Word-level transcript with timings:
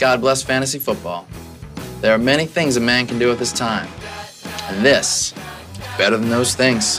God 0.00 0.22
bless 0.22 0.42
fantasy 0.42 0.78
football. 0.78 1.28
There 2.00 2.14
are 2.14 2.18
many 2.18 2.46
things 2.46 2.78
a 2.78 2.80
man 2.80 3.06
can 3.06 3.18
do 3.18 3.28
with 3.28 3.38
his 3.38 3.52
time. 3.52 3.86
And 4.62 4.82
this 4.82 5.34
is 5.72 5.78
better 5.98 6.16
than 6.16 6.30
those 6.30 6.54
things. 6.54 6.98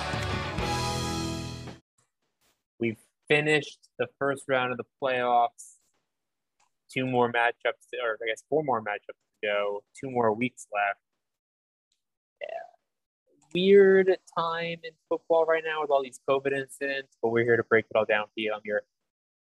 We've 2.79 2.99
finished 3.27 3.79
the 3.97 4.05
first 4.19 4.43
round 4.47 4.71
of 4.71 4.77
the 4.77 4.85
playoffs. 5.01 5.77
Two 6.93 7.07
more 7.07 7.31
matchups, 7.31 7.89
or 8.03 8.19
I 8.21 8.27
guess 8.27 8.43
four 8.47 8.63
more 8.63 8.83
matchups 8.83 9.07
to 9.07 9.47
go. 9.47 9.83
Two 9.99 10.11
more 10.11 10.31
weeks 10.31 10.67
left. 10.71 10.99
Yeah. 12.39 12.47
Weird 13.55 14.15
time 14.37 14.77
in 14.83 14.91
football 15.09 15.45
right 15.45 15.63
now 15.65 15.81
with 15.81 15.89
all 15.89 16.03
these 16.03 16.19
COVID 16.29 16.51
incidents, 16.51 17.17
but 17.19 17.29
we're 17.29 17.45
here 17.45 17.57
to 17.57 17.63
break 17.63 17.85
it 17.89 17.97
all 17.97 18.05
down 18.05 18.25
for 18.25 18.33
you. 18.35 18.53
I'm 18.53 18.61
your 18.63 18.83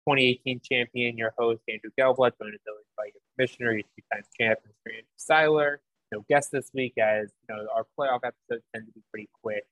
2018 0.09 0.61
champion, 0.67 1.17
your 1.17 1.33
host, 1.37 1.61
Andrew 1.69 1.91
Gelblatt, 1.99 2.31
joined 2.41 2.55
as 2.55 2.61
by 2.97 3.05
your 3.05 3.21
commissioner, 3.35 3.73
your 3.73 3.83
two-time 3.83 4.23
champion, 4.39 4.73
Andrew 4.87 5.01
Seiler. 5.17 5.81
No 6.11 6.25
guest 6.27 6.49
this 6.51 6.71
week, 6.73 6.93
as 6.97 7.29
you 7.47 7.55
know, 7.55 7.67
our 7.75 7.85
playoff 7.97 8.21
episodes 8.25 8.65
tend 8.73 8.87
to 8.87 8.91
be 8.93 9.01
pretty 9.11 9.29
quick. 9.43 9.65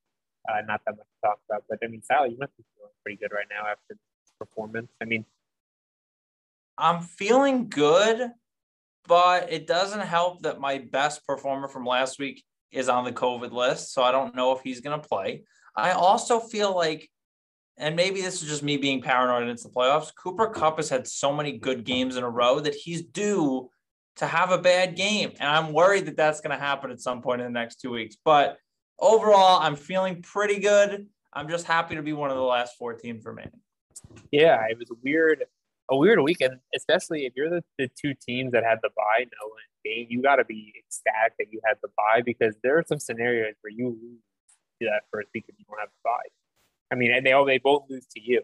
Uh, 0.47 0.61
not 0.67 0.81
that 0.85 0.95
much 0.95 1.07
to 1.07 1.27
talk 1.27 1.39
about, 1.49 1.63
but 1.67 1.79
I 1.83 1.87
mean, 1.87 2.03
Seiler, 2.03 2.27
you 2.27 2.37
must 2.39 2.55
be 2.55 2.63
feeling 2.77 2.91
pretty 3.03 3.17
good 3.17 3.31
right 3.33 3.47
now 3.49 3.67
after 3.67 3.81
this 3.89 3.97
performance. 4.39 4.91
I 5.01 5.05
mean, 5.05 5.25
I'm 6.77 7.01
feeling 7.01 7.67
good, 7.69 8.29
but 9.07 9.51
it 9.51 9.65
doesn't 9.65 10.01
help 10.01 10.43
that 10.43 10.59
my 10.59 10.77
best 10.77 11.25
performer 11.25 11.67
from 11.67 11.83
last 11.83 12.19
week 12.19 12.43
is 12.71 12.89
on 12.89 13.05
the 13.05 13.11
COVID 13.11 13.51
list, 13.51 13.91
so 13.91 14.03
I 14.03 14.11
don't 14.11 14.35
know 14.35 14.51
if 14.51 14.61
he's 14.61 14.81
going 14.81 15.01
to 15.01 15.07
play. 15.07 15.45
I 15.75 15.91
also 15.91 16.39
feel 16.39 16.75
like 16.75 17.09
and 17.77 17.95
maybe 17.95 18.21
this 18.21 18.41
is 18.41 18.49
just 18.49 18.63
me 18.63 18.77
being 18.77 19.01
paranoid 19.01 19.43
and 19.43 19.51
it's 19.51 19.63
the 19.63 19.69
playoffs. 19.69 20.13
Cooper 20.15 20.47
Kupp 20.47 20.77
has 20.77 20.89
had 20.89 21.07
so 21.07 21.31
many 21.33 21.57
good 21.57 21.83
games 21.83 22.15
in 22.15 22.23
a 22.23 22.29
row 22.29 22.59
that 22.59 22.73
he's 22.73 23.03
due 23.03 23.69
to 24.15 24.25
have 24.25 24.51
a 24.51 24.57
bad 24.57 24.95
game. 24.95 25.31
And 25.39 25.47
I'm 25.49 25.73
worried 25.73 26.07
that 26.07 26.17
that's 26.17 26.41
going 26.41 26.57
to 26.57 26.63
happen 26.63 26.89
at 26.89 26.99
some 26.99 27.21
point 27.21 27.41
in 27.41 27.45
the 27.45 27.59
next 27.59 27.79
two 27.79 27.91
weeks. 27.91 28.17
But 28.23 28.57
overall, 28.99 29.59
I'm 29.61 29.75
feeling 29.75 30.23
pretty 30.23 30.59
good. 30.59 31.07
I'm 31.33 31.47
just 31.49 31.67
happy 31.67 31.95
to 31.95 32.01
be 32.01 32.13
one 32.13 32.31
of 32.31 32.35
the 32.35 32.43
last 32.43 32.77
14 32.77 33.21
for 33.21 33.31
me. 33.31 33.43
Yeah, 34.31 34.65
it 34.69 34.77
was 34.79 34.89
a 34.89 34.95
weird, 35.03 35.45
a 35.91 35.95
weird 35.95 36.19
weekend, 36.19 36.59
especially 36.75 37.25
if 37.25 37.33
you're 37.35 37.49
the, 37.49 37.63
the 37.77 37.89
two 37.99 38.15
teams 38.15 38.53
that 38.53 38.63
had 38.63 38.79
the 38.81 38.89
bye, 38.97 39.19
Noah 39.19 39.51
and 39.51 39.83
Dane, 39.85 40.07
you 40.09 40.23
got 40.23 40.37
to 40.37 40.45
be 40.45 40.73
ecstatic 40.79 41.33
that 41.37 41.47
you 41.51 41.61
had 41.63 41.77
the 41.83 41.89
bye 41.95 42.23
because 42.25 42.55
there 42.63 42.77
are 42.79 42.85
some 42.87 42.99
scenarios 42.99 43.53
where 43.61 43.71
you 43.71 43.89
lose 43.89 44.19
that 44.81 45.03
first 45.11 45.27
week 45.33 45.45
if 45.47 45.55
you 45.59 45.65
don't 45.69 45.79
have 45.79 45.89
the 45.89 46.01
bye. 46.03 46.46
I 46.91 46.95
mean, 46.95 47.23
they 47.23 47.31
all 47.31 47.45
they 47.45 47.57
both 47.57 47.83
lose 47.89 48.05
to 48.15 48.21
you, 48.21 48.41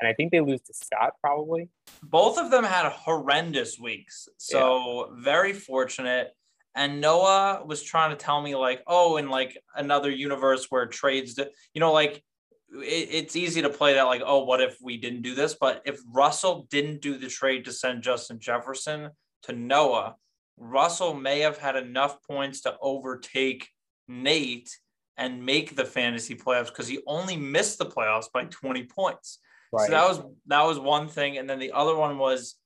and 0.00 0.08
I 0.08 0.12
think 0.14 0.32
they 0.32 0.40
lose 0.40 0.60
to 0.62 0.74
Scott 0.74 1.14
probably. 1.20 1.68
Both 2.02 2.38
of 2.38 2.50
them 2.50 2.64
had 2.64 2.90
horrendous 2.90 3.78
weeks, 3.78 4.28
so 4.38 5.08
yeah. 5.10 5.22
very 5.22 5.52
fortunate. 5.52 6.32
And 6.76 7.00
Noah 7.00 7.62
was 7.64 7.84
trying 7.84 8.10
to 8.10 8.16
tell 8.16 8.42
me 8.42 8.56
like, 8.56 8.82
oh, 8.88 9.16
in 9.16 9.30
like 9.30 9.56
another 9.76 10.10
universe 10.10 10.66
where 10.70 10.86
trades, 10.86 11.38
you 11.72 11.80
know, 11.80 11.92
like 11.92 12.24
it, 12.72 13.08
it's 13.12 13.36
easy 13.36 13.62
to 13.62 13.70
play 13.70 13.94
that 13.94 14.02
like, 14.02 14.22
oh, 14.24 14.44
what 14.44 14.60
if 14.60 14.76
we 14.82 14.96
didn't 14.96 15.22
do 15.22 15.34
this? 15.34 15.54
But 15.54 15.82
if 15.84 16.00
Russell 16.12 16.66
didn't 16.70 17.00
do 17.00 17.16
the 17.16 17.28
trade 17.28 17.64
to 17.66 17.72
send 17.72 18.02
Justin 18.02 18.40
Jefferson 18.40 19.10
to 19.44 19.52
Noah, 19.52 20.16
Russell 20.56 21.14
may 21.14 21.40
have 21.40 21.58
had 21.58 21.76
enough 21.76 22.18
points 22.26 22.62
to 22.62 22.76
overtake 22.80 23.68
Nate 24.08 24.70
and 25.16 25.44
make 25.44 25.76
the 25.76 25.84
fantasy 25.84 26.34
playoffs 26.34 26.66
because 26.66 26.88
he 26.88 27.00
only 27.06 27.36
missed 27.36 27.78
the 27.78 27.86
playoffs 27.86 28.30
by 28.32 28.44
20 28.44 28.84
points. 28.84 29.38
Right. 29.72 29.86
So 29.86 29.92
that 29.92 30.08
was 30.08 30.20
that 30.46 30.62
was 30.62 30.78
one 30.78 31.08
thing. 31.08 31.38
And 31.38 31.48
then 31.48 31.58
the 31.58 31.72
other 31.72 31.96
one 31.96 32.18
was 32.18 32.56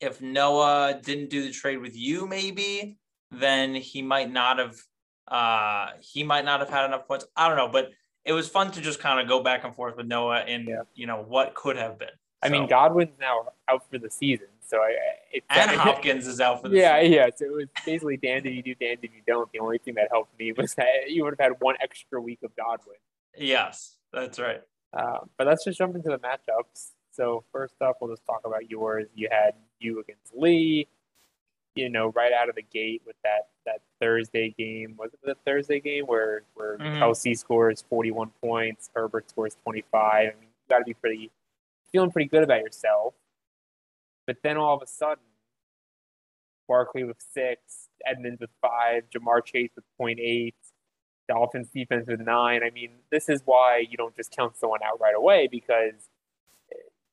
if 0.00 0.20
Noah 0.20 1.00
didn't 1.02 1.30
do 1.30 1.42
the 1.42 1.50
trade 1.50 1.78
with 1.78 1.96
you, 1.96 2.26
maybe, 2.26 2.98
then 3.30 3.74
he 3.74 4.02
might 4.02 4.30
not 4.30 4.58
have 4.58 4.76
uh 5.28 5.88
he 6.00 6.22
might 6.22 6.44
not 6.44 6.60
have 6.60 6.70
had 6.70 6.84
enough 6.86 7.06
points. 7.06 7.26
I 7.36 7.48
don't 7.48 7.56
know, 7.56 7.68
but 7.68 7.90
it 8.24 8.32
was 8.32 8.48
fun 8.48 8.70
to 8.72 8.80
just 8.80 9.00
kind 9.00 9.20
of 9.20 9.28
go 9.28 9.42
back 9.42 9.64
and 9.64 9.74
forth 9.74 9.96
with 9.96 10.06
Noah 10.06 10.40
and 10.40 10.68
yeah. 10.68 10.82
you 10.94 11.06
know 11.06 11.22
what 11.26 11.54
could 11.54 11.76
have 11.76 11.98
been. 11.98 12.08
I 12.42 12.48
so. 12.48 12.52
mean, 12.52 12.68
Godwin's 12.68 13.18
now 13.18 13.48
out 13.68 13.88
for 13.90 13.98
the 13.98 14.10
season, 14.10 14.48
so 14.66 14.78
I. 14.78 14.94
It, 15.32 15.44
and 15.50 15.70
Hopkins 15.80 16.26
is 16.26 16.40
out 16.40 16.62
for 16.62 16.68
the 16.68 16.76
yeah, 16.76 17.00
yeah. 17.00 17.28
So 17.34 17.46
it 17.46 17.52
was 17.52 17.66
basically 17.84 18.16
Dan 18.16 18.42
did 18.42 18.54
you 18.54 18.62
do, 18.62 18.74
Dan 18.74 18.96
did 19.00 19.10
you 19.14 19.22
don't. 19.26 19.50
The 19.52 19.60
only 19.60 19.78
thing 19.78 19.94
that 19.94 20.08
helped 20.10 20.38
me 20.38 20.52
was 20.52 20.74
that 20.74 21.10
you 21.10 21.24
would 21.24 21.34
have 21.38 21.52
had 21.52 21.60
one 21.60 21.76
extra 21.80 22.20
week 22.20 22.40
of 22.42 22.54
Godwin. 22.56 22.96
Yes, 23.36 23.96
that's 24.12 24.38
right. 24.38 24.62
Uh, 24.92 25.18
but 25.36 25.46
let's 25.46 25.64
just 25.64 25.78
jump 25.78 25.94
into 25.94 26.08
the 26.08 26.18
matchups. 26.18 26.92
So 27.10 27.44
first 27.52 27.74
up, 27.80 27.98
we'll 28.00 28.10
just 28.10 28.26
talk 28.26 28.40
about 28.44 28.70
yours. 28.70 29.06
You 29.14 29.28
had 29.30 29.54
you 29.78 30.00
against 30.00 30.34
Lee. 30.34 30.88
You 31.74 31.88
know, 31.88 32.12
right 32.14 32.32
out 32.32 32.48
of 32.48 32.54
the 32.54 32.62
gate 32.62 33.02
with 33.04 33.16
that 33.24 33.48
that 33.66 33.80
Thursday 34.00 34.54
game. 34.56 34.94
Was 34.96 35.10
it 35.12 35.20
the 35.24 35.36
Thursday 35.44 35.80
game 35.80 36.04
where 36.04 36.42
where 36.54 36.78
mm-hmm. 36.78 37.02
Kelce 37.02 37.36
scores 37.36 37.84
forty 37.88 38.12
one 38.12 38.30
points, 38.40 38.90
Herbert 38.94 39.28
scores 39.28 39.56
twenty 39.62 39.84
five? 39.90 40.34
I 40.36 40.40
mean, 40.40 40.48
you 40.50 40.68
got 40.68 40.78
to 40.78 40.84
be 40.84 40.94
pretty 40.94 41.30
feeling 41.90 42.10
pretty 42.10 42.28
good 42.28 42.42
about 42.42 42.60
yourself. 42.60 43.14
But 44.26 44.38
then 44.42 44.56
all 44.56 44.76
of 44.76 44.82
a 44.82 44.86
sudden, 44.86 45.24
Barkley 46.66 47.04
with 47.04 47.18
six, 47.32 47.88
Edmonds 48.06 48.40
with 48.40 48.50
five, 48.60 49.04
Ja'Marr 49.14 49.44
Chase 49.44 49.70
with 49.74 49.84
0.8, 50.00 50.52
Dolphins 51.28 51.68
defense 51.74 52.06
with 52.06 52.20
nine. 52.20 52.62
I 52.62 52.70
mean, 52.70 52.90
this 53.10 53.28
is 53.28 53.42
why 53.44 53.84
you 53.88 53.96
don't 53.96 54.14
just 54.14 54.30
count 54.30 54.56
someone 54.56 54.80
out 54.84 55.00
right 55.00 55.14
away 55.14 55.48
because 55.50 56.08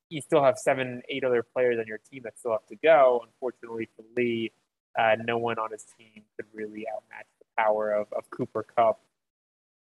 you 0.09 0.21
still 0.21 0.43
have 0.43 0.57
seven, 0.57 1.01
eight 1.09 1.23
other 1.23 1.43
players 1.43 1.79
on 1.79 1.87
your 1.87 1.99
team 2.11 2.23
that 2.23 2.37
still 2.37 2.51
have 2.51 2.65
to 2.67 2.75
go. 2.75 3.23
Unfortunately 3.25 3.87
for 3.95 4.03
Lee, 4.15 4.51
uh, 4.99 5.15
no 5.25 5.37
one 5.37 5.57
on 5.57 5.71
his 5.71 5.85
team 5.97 6.23
could 6.35 6.45
really 6.53 6.85
outmatch 6.93 7.27
the 7.39 7.45
power 7.57 7.91
of, 7.91 8.07
of 8.11 8.29
Cooper 8.29 8.63
Kupp 8.63 8.99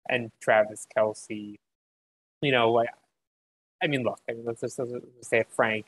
and 0.08 0.30
Travis 0.40 0.86
Kelce. 0.94 1.58
You 2.42 2.52
know, 2.52 2.84
I 3.82 3.86
mean, 3.86 4.02
look, 4.02 4.20
I 4.28 4.34
mean, 4.34 4.44
let's 4.44 4.60
just, 4.60 4.78
let's 4.78 4.92
just 4.92 5.30
say 5.30 5.44
frank. 5.48 5.86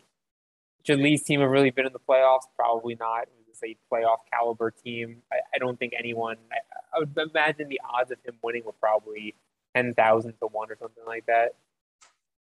Should 0.87 0.99
Lee's 0.99 1.23
team 1.23 1.41
have 1.41 1.51
really 1.51 1.71
been 1.71 1.87
in 1.87 1.93
the 1.93 2.01
playoffs? 2.01 2.45
Probably 2.57 2.97
not. 2.99 3.23
It 3.23 3.29
was 3.49 3.61
a 3.63 3.77
playoff 3.93 4.19
caliber 4.33 4.71
team. 4.71 5.23
I, 5.33 5.37
I 5.55 5.59
don't 5.59 5.79
think 5.79 5.93
anyone. 5.99 6.37
I, 6.51 6.57
I, 6.97 6.99
would 6.99 7.17
imagine 7.17 7.69
the 7.69 7.81
odds 7.89 8.11
of 8.11 8.19
him 8.25 8.37
winning 8.43 8.65
were 8.65 8.73
probably 8.73 9.35
ten 9.75 9.95
thousand 9.95 10.35
to 10.41 10.47
one 10.47 10.71
or 10.71 10.77
something 10.77 11.05
like 11.07 11.27
that. 11.27 11.55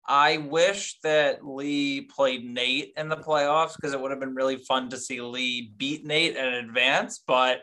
I 0.06 0.38
wish 0.38 0.99
that 1.03 1.47
Lee 1.47 2.03
played 2.03 2.44
Nate 2.44 2.94
in 2.97 3.09
the 3.09 3.16
playoffs 3.16 3.76
because 3.76 3.93
it 3.93 4.00
would 4.00 4.10
have 4.10 4.21
been 4.21 4.34
really 4.34 4.56
fun 4.56 4.88
to 4.91 4.97
see 4.97 5.20
Lee 5.20 5.72
beat 5.76 6.06
Nate 6.06 6.37
in 6.37 6.44
advance. 6.44 7.20
But 7.26 7.62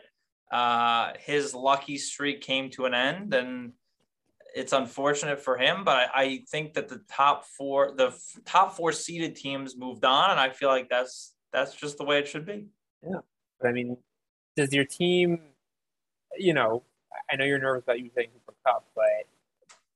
uh, 0.52 1.12
his 1.18 1.54
lucky 1.54 1.98
streak 1.98 2.42
came 2.42 2.70
to 2.70 2.84
an 2.84 2.94
end, 2.94 3.34
and 3.34 3.72
it's 4.56 4.72
unfortunate 4.72 5.38
for 5.38 5.58
him, 5.58 5.84
but 5.84 6.08
I, 6.14 6.22
I 6.22 6.40
think 6.48 6.72
that 6.74 6.88
the 6.88 7.02
top 7.10 7.44
four, 7.44 7.92
the 7.94 8.06
f- 8.06 8.38
top 8.46 8.74
four 8.74 8.90
seeded 8.90 9.36
teams 9.36 9.76
moved 9.76 10.04
on, 10.04 10.30
and 10.30 10.40
I 10.40 10.48
feel 10.48 10.70
like 10.70 10.88
that's 10.88 11.34
that's 11.52 11.74
just 11.74 11.98
the 11.98 12.04
way 12.04 12.18
it 12.18 12.26
should 12.26 12.46
be. 12.46 12.64
Yeah, 13.06 13.20
I 13.62 13.72
mean, 13.72 13.98
does 14.56 14.72
your 14.72 14.86
team, 14.86 15.40
you 16.38 16.54
know, 16.54 16.82
I 17.30 17.36
know 17.36 17.44
you're 17.44 17.58
nervous 17.58 17.84
about 17.84 18.00
you 18.00 18.10
saying 18.14 18.28
Cooper 18.32 18.56
Kupp, 18.66 18.86
but 18.94 19.04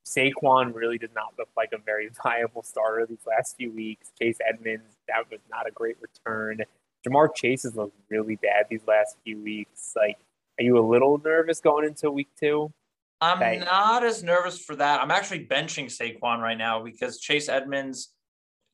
Saquon 0.07 0.75
really 0.75 0.99
does 0.99 1.15
not 1.15 1.33
look 1.39 1.49
like 1.57 1.71
a 1.73 1.79
very 1.79 2.11
viable 2.23 2.63
starter 2.63 3.07
these 3.07 3.27
last 3.27 3.57
few 3.57 3.73
weeks. 3.73 4.13
Chase 4.21 4.39
Edmonds, 4.47 4.99
that 5.09 5.31
was 5.31 5.41
not 5.51 5.67
a 5.67 5.71
great 5.71 5.97
return. 6.03 6.61
Ja'Marr 7.07 7.35
Chase 7.35 7.63
has 7.63 7.77
looked 7.77 7.97
really 8.11 8.37
bad 8.37 8.67
these 8.69 8.87
last 8.87 9.17
few 9.25 9.39
weeks. 9.43 9.95
Like, 9.97 10.19
are 10.59 10.65
you 10.65 10.77
a 10.79 10.87
little 10.87 11.19
nervous 11.25 11.61
going 11.61 11.87
into 11.87 12.11
week 12.11 12.29
two? 12.39 12.71
I'm 13.21 13.61
not 13.61 14.05
as 14.05 14.23
nervous 14.23 14.59
for 14.59 14.77
that. 14.77 15.01
I'm 15.01 15.11
actually 15.11 15.47
benching 15.47 15.87
Saquon 15.87 16.39
right 16.39 16.57
now 16.57 16.83
because 16.83 17.21
Chase 17.21 17.49
Edmonds, 17.49 18.15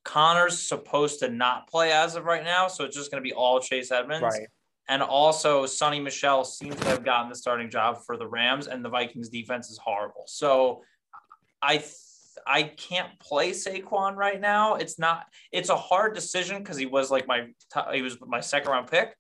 Connor's 0.05 0.61
supposed 0.61 1.19
to 1.21 1.29
not 1.29 1.69
play 1.69 1.91
as 1.91 2.15
of 2.15 2.25
right 2.25 2.45
now, 2.45 2.69
so 2.69 2.85
it's 2.85 2.97
just 2.97 3.11
going 3.11 3.23
to 3.23 3.29
be 3.29 3.35
all 3.35 3.59
Chase 3.59 3.91
Edmonds. 3.91 4.23
Right. 4.23 4.47
And 4.89 5.03
also, 5.03 5.65
Sony 5.65 6.01
Michel 6.01 6.45
seems 6.45 6.77
to 6.77 6.85
have 6.87 7.05
gotten 7.05 7.29
the 7.29 7.35
starting 7.35 7.69
job 7.69 7.99
for 8.07 8.17
the 8.17 8.27
Rams, 8.27 8.69
and 8.69 8.85
the 8.85 8.89
Vikings 8.89 9.29
defense 9.29 9.69
is 9.69 9.79
horrible. 9.79 10.23
So, 10.27 10.83
I 11.61 11.83
I 12.47 12.63
can't 12.63 13.19
play 13.19 13.51
Saquon 13.51 14.15
right 14.15 14.41
now. 14.41 14.77
It's 14.77 14.99
not. 14.99 15.27
It's 15.51 15.71
a 15.71 15.77
hard 15.77 16.15
decision 16.15 16.59
because 16.59 16.77
he 16.77 16.87
was 16.87 17.11
like 17.11 17.27
my 17.27 17.49
he 17.93 18.03
was 18.03 18.17
my 18.25 18.41
second 18.41 18.71
round 18.71 18.89
pick, 18.89 19.17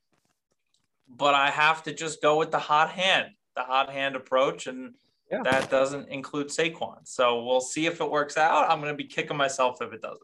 but 1.09 1.35
I 1.35 1.51
have 1.51 1.83
to 1.85 1.93
just 1.93 2.23
go 2.23 2.39
with 2.39 2.53
the 2.53 2.61
hot 2.61 2.91
hand, 2.91 3.31
the 3.57 3.63
hot 3.63 3.91
hand 3.91 4.15
approach, 4.15 4.69
and 4.69 4.95
yeah. 5.31 5.43
that 5.43 5.71
doesn't 5.71 6.09
include 6.09 6.49
Saquon. 6.49 6.99
So 7.05 7.45
we'll 7.45 7.61
see 7.61 7.87
if 7.87 8.01
it 8.01 8.11
works 8.11 8.37
out. 8.37 8.71
I'm 8.71 8.81
going 8.81 8.93
to 8.93 8.97
be 8.97 9.09
kicking 9.09 9.37
myself 9.37 9.79
if 9.81 9.93
it 9.93 10.03
doesn't. 10.03 10.21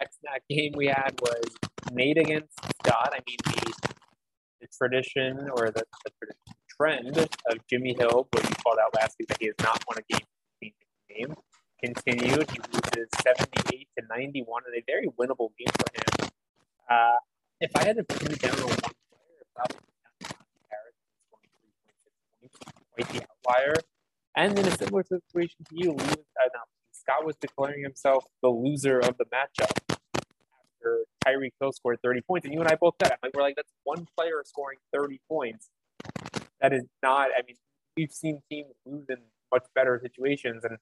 Next 0.00 0.18
that 0.24 0.42
game 0.50 0.72
we 0.76 0.86
had 0.86 1.18
was 1.22 1.44
Nate 1.92 2.18
against 2.18 2.52
Scott. 2.82 3.12
I 3.12 3.20
mean, 3.26 3.38
the, 3.44 3.72
the 4.60 4.68
tradition 4.76 5.48
or 5.56 5.70
the, 5.70 5.84
the 6.04 6.26
trend 6.76 7.16
of 7.16 7.66
Jimmy 7.68 7.94
Hill, 7.98 8.28
what 8.30 8.48
you 8.48 8.54
called 8.56 8.78
out 8.82 8.94
last 8.94 9.16
week, 9.18 9.28
that 9.28 9.38
he 9.40 9.46
has 9.46 9.54
not 9.62 9.82
won 9.88 9.98
a 9.98 10.12
game 10.12 10.26
game 11.08 11.34
continued. 11.82 12.50
He 12.50 12.58
loses 12.72 13.08
78 13.22 13.88
to 13.98 14.04
91 14.08 14.62
in 14.68 14.78
a 14.78 14.84
very 14.86 15.08
winnable 15.18 15.50
game 15.58 15.72
for 15.78 15.86
him. 15.94 16.30
Uh, 16.90 17.16
if 17.60 17.70
I 17.74 17.84
had 17.84 17.96
to 17.96 18.02
it 18.02 18.40
down 18.40 18.54
on 18.54 18.60
one 18.60 18.76
player, 18.76 18.92
probably 19.54 19.78
Najee 20.22 20.36
Harris 20.70 20.94
scoring 21.26 21.48
three 21.60 21.72
point 21.80 23.08
six 23.08 23.18
points, 23.18 23.35
And 24.36 24.58
in 24.58 24.66
a 24.66 24.70
similar 24.76 25.02
situation 25.04 25.64
to 25.70 25.74
you, 25.74 25.96
Scott 26.92 27.24
was 27.24 27.36
declaring 27.40 27.82
himself 27.82 28.24
the 28.42 28.48
loser 28.48 28.98
of 28.98 29.16
the 29.18 29.24
matchup 29.26 29.96
after 30.86 31.04
Tyreek 31.24 31.52
Hill 31.60 31.72
scored 31.72 31.98
30 32.02 32.20
points. 32.22 32.44
And 32.44 32.54
you 32.54 32.60
and 32.60 32.68
I 32.68 32.74
both 32.74 32.94
said, 33.02 33.16
like, 33.22 33.32
we're 33.34 33.42
like, 33.42 33.56
that's 33.56 33.72
one 33.84 34.06
player 34.16 34.42
scoring 34.44 34.78
30 34.92 35.20
points. 35.28 35.68
That 36.60 36.72
is 36.72 36.84
not, 37.02 37.28
I 37.36 37.42
mean, 37.46 37.56
we've 37.96 38.12
seen 38.12 38.42
teams 38.50 38.74
lose 38.84 39.06
in 39.08 39.18
much 39.52 39.64
better 39.74 40.00
situations. 40.02 40.64
And 40.64 40.78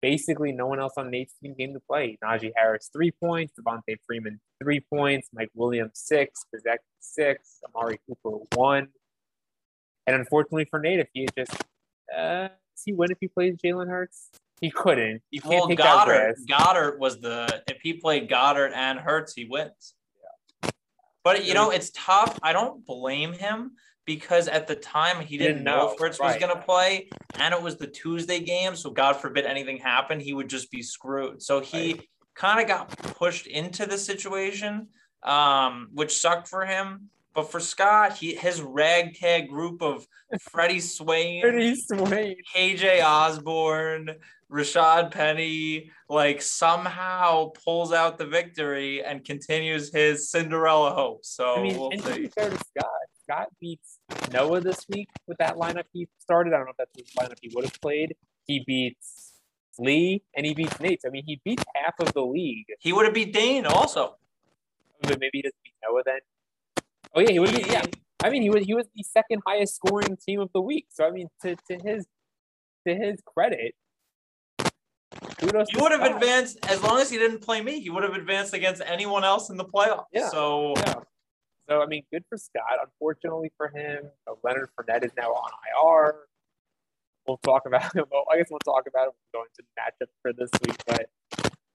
basically, 0.00 0.52
no 0.52 0.66
one 0.66 0.80
else 0.80 0.94
on 0.96 1.10
Nate's 1.10 1.34
team 1.42 1.54
came 1.54 1.72
to 1.74 1.80
play. 1.80 2.18
Najee 2.24 2.52
Harris, 2.56 2.90
three 2.92 3.10
points. 3.10 3.52
Devonta 3.58 3.96
Freeman, 4.06 4.40
three 4.62 4.80
points. 4.80 5.28
Mike 5.32 5.50
Williams, 5.54 5.92
six. 5.94 6.40
Bezek, 6.54 6.78
six. 7.00 7.60
Amari 7.74 8.00
Cooper, 8.06 8.38
one. 8.54 8.88
And 10.06 10.16
unfortunately 10.16 10.64
for 10.64 10.78
Nate, 10.80 11.00
if 11.00 11.08
he 11.12 11.22
had 11.22 11.46
just, 11.46 11.62
uh, 12.16 12.48
does 12.48 12.82
he 12.84 12.92
win 12.92 13.10
if 13.10 13.18
he 13.20 13.28
plays 13.28 13.56
Jalen 13.56 13.88
Hurts? 13.88 14.30
He 14.60 14.70
couldn't. 14.70 15.22
You 15.30 15.40
can't 15.40 15.54
Well, 15.54 15.68
take 15.68 15.78
that 15.78 15.84
Goddard, 15.84 16.26
risk. 16.28 16.48
Goddard 16.48 16.98
was 16.98 17.20
the 17.20 17.62
if 17.68 17.78
he 17.82 17.94
played 17.94 18.28
Goddard 18.28 18.72
and 18.74 18.98
Hurts, 18.98 19.32
he 19.34 19.44
wins. 19.44 19.94
But 21.24 21.44
you 21.44 21.54
know, 21.54 21.70
it's 21.70 21.90
tough. 21.94 22.38
I 22.42 22.52
don't 22.52 22.84
blame 22.86 23.32
him 23.32 23.72
because 24.04 24.48
at 24.48 24.66
the 24.66 24.74
time 24.74 25.20
he 25.20 25.36
didn't, 25.36 25.56
Didn't 25.56 25.64
know, 25.64 25.76
know, 25.86 25.92
if 25.92 25.98
Hurts 26.00 26.18
right. 26.18 26.28
was 26.28 26.42
going 26.42 26.56
to 26.56 26.62
play, 26.62 27.08
and 27.38 27.52
it 27.52 27.60
was 27.60 27.76
the 27.76 27.86
Tuesday 27.86 28.40
game. 28.40 28.74
So 28.74 28.90
God 28.90 29.14
forbid 29.14 29.44
anything 29.44 29.76
happened, 29.76 30.22
he 30.22 30.32
would 30.32 30.48
just 30.48 30.70
be 30.70 30.82
screwed. 30.82 31.42
So 31.42 31.60
he 31.60 32.08
kind 32.34 32.60
of 32.60 32.66
got 32.66 32.88
pushed 32.96 33.46
into 33.46 33.84
the 33.84 33.98
situation, 33.98 34.88
um, 35.24 35.88
which 35.92 36.18
sucked 36.18 36.48
for 36.48 36.64
him. 36.64 37.10
But 37.38 37.52
for 37.52 37.60
Scott, 37.60 38.16
he 38.16 38.34
his 38.34 38.60
ragtag 38.60 39.48
group 39.48 39.80
of 39.80 40.08
Freddie 40.50 40.80
Swain, 40.80 41.40
Pretty 41.40 41.76
Swain, 41.76 42.34
KJ 42.52 43.00
Osborn, 43.04 44.10
Rashad 44.50 45.12
Penny, 45.12 45.92
like 46.08 46.42
somehow 46.42 47.50
pulls 47.64 47.92
out 47.92 48.18
the 48.18 48.26
victory 48.26 49.04
and 49.04 49.24
continues 49.24 49.92
his 49.92 50.32
Cinderella 50.32 50.90
hope. 50.90 51.24
So 51.24 51.54
I 51.54 51.62
mean, 51.62 51.78
we'll 51.78 51.90
and 51.90 52.02
to 52.02 52.08
be 52.08 52.22
see. 52.24 52.26
fair 52.26 52.50
to 52.50 52.56
Scott, 52.56 52.86
Scott 53.22 53.48
beats 53.60 54.00
Noah 54.32 54.60
this 54.60 54.84
week 54.88 55.08
with 55.28 55.38
that 55.38 55.54
lineup 55.54 55.84
he 55.92 56.08
started. 56.18 56.54
I 56.54 56.56
don't 56.56 56.66
know 56.66 56.72
if 56.72 56.76
that's 56.76 56.92
the 56.96 57.20
lineup 57.20 57.38
he 57.40 57.52
would 57.54 57.66
have 57.66 57.80
played. 57.80 58.16
He 58.48 58.64
beats 58.66 59.34
Lee 59.78 60.24
and 60.36 60.44
he 60.44 60.54
beats 60.54 60.80
Nate. 60.80 61.02
I 61.06 61.10
mean, 61.10 61.22
he 61.24 61.40
beats 61.44 61.62
half 61.76 61.94
of 62.00 62.12
the 62.14 62.24
league. 62.24 62.66
He 62.80 62.92
would 62.92 63.04
have 63.04 63.14
beat 63.14 63.32
Dane 63.32 63.64
also. 63.64 64.16
But 65.02 65.20
maybe 65.20 65.30
he 65.34 65.42
doesn't 65.42 65.62
beat 65.62 65.74
Noah 65.84 66.02
then. 66.04 66.18
Oh 67.14 67.20
yeah, 67.20 67.30
he 67.30 67.38
be. 67.38 67.68
Yeah, 67.68 67.84
I 68.22 68.30
mean, 68.30 68.42
he 68.42 68.50
was 68.50 68.64
he 68.64 68.74
was 68.74 68.86
the 68.94 69.02
second 69.02 69.42
highest 69.46 69.76
scoring 69.76 70.16
team 70.16 70.40
of 70.40 70.50
the 70.52 70.60
week. 70.60 70.86
So 70.90 71.06
I 71.06 71.10
mean, 71.10 71.28
to, 71.42 71.56
to 71.56 71.78
his 71.82 72.06
to 72.86 72.94
his 72.94 73.20
credit, 73.24 73.74
kudos. 75.38 75.68
He 75.70 75.80
would 75.80 75.92
have 75.92 76.00
Scott. 76.00 76.14
advanced 76.14 76.58
as 76.68 76.82
long 76.82 77.00
as 77.00 77.10
he 77.10 77.18
didn't 77.18 77.40
play 77.40 77.60
me. 77.60 77.80
He 77.80 77.90
would 77.90 78.02
have 78.02 78.14
advanced 78.14 78.54
against 78.54 78.82
anyone 78.84 79.24
else 79.24 79.50
in 79.50 79.56
the 79.56 79.64
playoffs. 79.64 80.06
Yeah. 80.12 80.28
So 80.28 80.74
Yeah. 80.76 80.94
So 81.68 81.82
I 81.82 81.86
mean, 81.86 82.02
good 82.12 82.24
for 82.28 82.38
Scott. 82.38 82.78
Unfortunately 82.82 83.52
for 83.56 83.68
him, 83.68 84.10
uh, 84.26 84.32
Leonard 84.42 84.70
Fournette 84.78 85.04
is 85.04 85.12
now 85.16 85.30
on 85.30 85.50
IR. 85.84 86.14
We'll 87.26 87.36
talk 87.38 87.66
about 87.66 87.94
him. 87.94 88.04
Well, 88.10 88.24
I 88.32 88.38
guess 88.38 88.46
we'll 88.50 88.58
talk 88.60 88.86
about 88.88 89.08
him 89.08 89.12
going 89.34 89.48
to 89.56 89.62
the 89.62 89.80
matchup 89.80 90.08
for 90.22 90.32
this 90.32 90.50
week. 90.66 90.78
But 90.86 91.10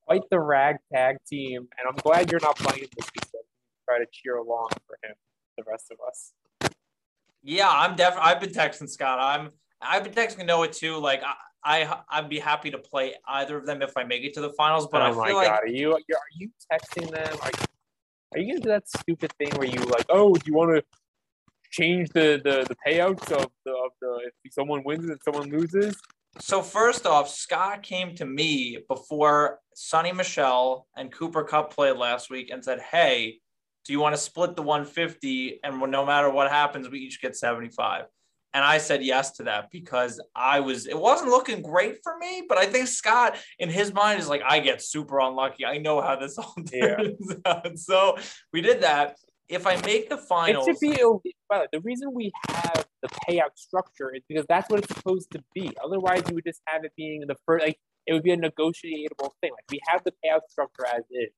quite 0.05 0.23
the 0.31 0.39
ragtag 0.39 1.17
team, 1.29 1.67
and 1.77 1.87
I'm 1.87 1.95
glad 1.95 2.31
you're 2.31 2.41
not 2.41 2.55
playing 2.57 2.87
this 2.97 3.07
week. 3.15 3.42
Try 3.87 3.99
to 3.99 4.05
cheer 4.11 4.35
along 4.37 4.69
for 4.87 4.97
him, 5.03 5.15
the 5.57 5.63
rest 5.69 5.91
of 5.91 5.97
us. 6.07 6.33
yeah, 7.43 7.69
I'm 7.69 7.95
definitely. 7.95 8.31
I've 8.31 8.39
been 8.39 8.51
texting 8.51 8.89
Scott. 8.89 9.19
I'm. 9.19 9.51
I've 9.81 10.03
been 10.03 10.13
texting 10.13 10.45
Noah 10.45 10.69
too. 10.69 10.97
Like 10.97 11.21
I, 11.23 11.83
I, 11.83 11.99
I'd 12.09 12.29
be 12.29 12.39
happy 12.39 12.71
to 12.71 12.77
play 12.77 13.15
either 13.27 13.57
of 13.57 13.65
them 13.65 13.81
if 13.81 13.95
I 13.97 14.03
make 14.03 14.23
it 14.23 14.33
to 14.35 14.41
the 14.41 14.51
finals. 14.51 14.87
But 14.91 15.01
oh 15.01 15.05
I 15.05 15.11
my 15.11 15.27
feel 15.27 15.35
god, 15.35 15.47
like 15.47 15.51
are 15.63 15.67
you 15.67 15.93
are 15.93 15.99
you 16.37 16.49
texting 16.71 17.09
them? 17.11 17.37
Are 17.41 17.49
you, 17.49 17.65
are 18.33 18.39
you 18.39 18.47
gonna 18.53 18.61
do 18.61 18.69
that 18.69 18.87
stupid 18.89 19.31
thing 19.37 19.49
where 19.57 19.67
you 19.67 19.79
like, 19.85 20.05
oh, 20.09 20.33
do 20.33 20.41
you 20.45 20.53
want 20.53 20.75
to 20.75 20.83
change 21.71 22.09
the, 22.09 22.39
the 22.43 22.65
the 22.67 22.75
payouts 22.85 23.31
of 23.31 23.49
the 23.65 23.71
of 23.71 23.91
the 24.01 24.31
if 24.43 24.53
someone 24.53 24.83
wins 24.83 25.09
and 25.09 25.19
someone 25.23 25.49
loses? 25.49 25.95
So 26.39 26.61
first 26.61 27.05
off, 27.05 27.29
Scott 27.29 27.83
came 27.83 28.15
to 28.15 28.25
me 28.25 28.79
before 28.89 29.59
Sony 29.75 30.15
Michel 30.15 30.87
and 30.97 31.11
Cooper 31.11 31.43
Kupp 31.43 31.73
played 31.73 31.97
last 31.97 32.29
week 32.29 32.49
and 32.51 32.63
said, 32.63 32.79
"Hey, 32.79 33.39
do 33.85 33.93
you 33.93 33.99
want 33.99 34.15
to 34.15 34.21
split 34.21 34.55
the 34.55 34.61
150 34.63 35.59
and 35.63 35.79
no 35.91 36.05
matter 36.05 36.29
what 36.29 36.49
happens, 36.49 36.89
we 36.89 36.99
each 36.99 37.21
get 37.21 37.35
75?" 37.35 38.05
And 38.55 38.63
I 38.63 38.77
said 38.77 39.03
yes 39.03 39.31
to 39.37 39.43
that 39.43 39.71
because 39.71 40.21
I 40.35 40.59
was 40.59 40.85
it 40.85 40.97
wasn't 40.97 41.31
looking 41.31 41.61
great 41.63 41.97
for 42.03 42.17
me, 42.19 42.43
but 42.47 42.57
I 42.59 42.67
think 42.67 42.87
Scott 42.87 43.35
in 43.57 43.67
his 43.69 43.91
mind 43.93 44.19
is 44.19 44.29
like, 44.29 44.43
I 44.47 44.59
get 44.59 44.81
super 44.81 45.19
unlucky. 45.19 45.65
I 45.65 45.79
know 45.79 46.01
how 46.01 46.15
this 46.15 46.37
all 46.37 46.53
Yeah. 46.71 46.97
turns 46.97 47.33
out. 47.45 47.77
So 47.79 48.17
we 48.51 48.61
did 48.61 48.81
that. 48.81 49.17
If 49.49 49.67
I 49.67 49.75
make 49.81 50.07
the 50.09 50.17
finals, 50.17 50.67
It 50.67 50.73
should 50.73 50.79
be. 50.79 51.01
ille- 51.01 51.21
By 51.49 51.57
the 51.57 51.61
way, 51.61 51.67
the 51.73 51.79
reason 51.81 52.13
we 52.13 52.31
have 52.47 52.85
the 53.01 53.09
payout 53.27 53.55
structure 53.55 54.13
is 54.15 54.21
because 54.29 54.45
that's 54.47 54.69
what 54.69 54.79
it's 54.79 54.95
supposed 54.95 55.31
to 55.31 55.43
be. 55.53 55.75
Otherwise, 55.83 56.21
you 56.29 56.35
would 56.35 56.45
just 56.45 56.61
have 56.67 56.85
it 56.85 56.93
being 56.95 57.21
the 57.27 57.35
first. 57.45 57.65
Like 57.65 57.77
it 58.07 58.13
would 58.13 58.23
be 58.23 58.31
a 58.31 58.37
negotiable 58.37 59.35
thing. 59.41 59.51
Like 59.51 59.65
we 59.71 59.79
have 59.87 60.01
the 60.05 60.11
payout 60.23 60.41
structure 60.49 60.85
as 60.85 61.03
is. 61.11 61.31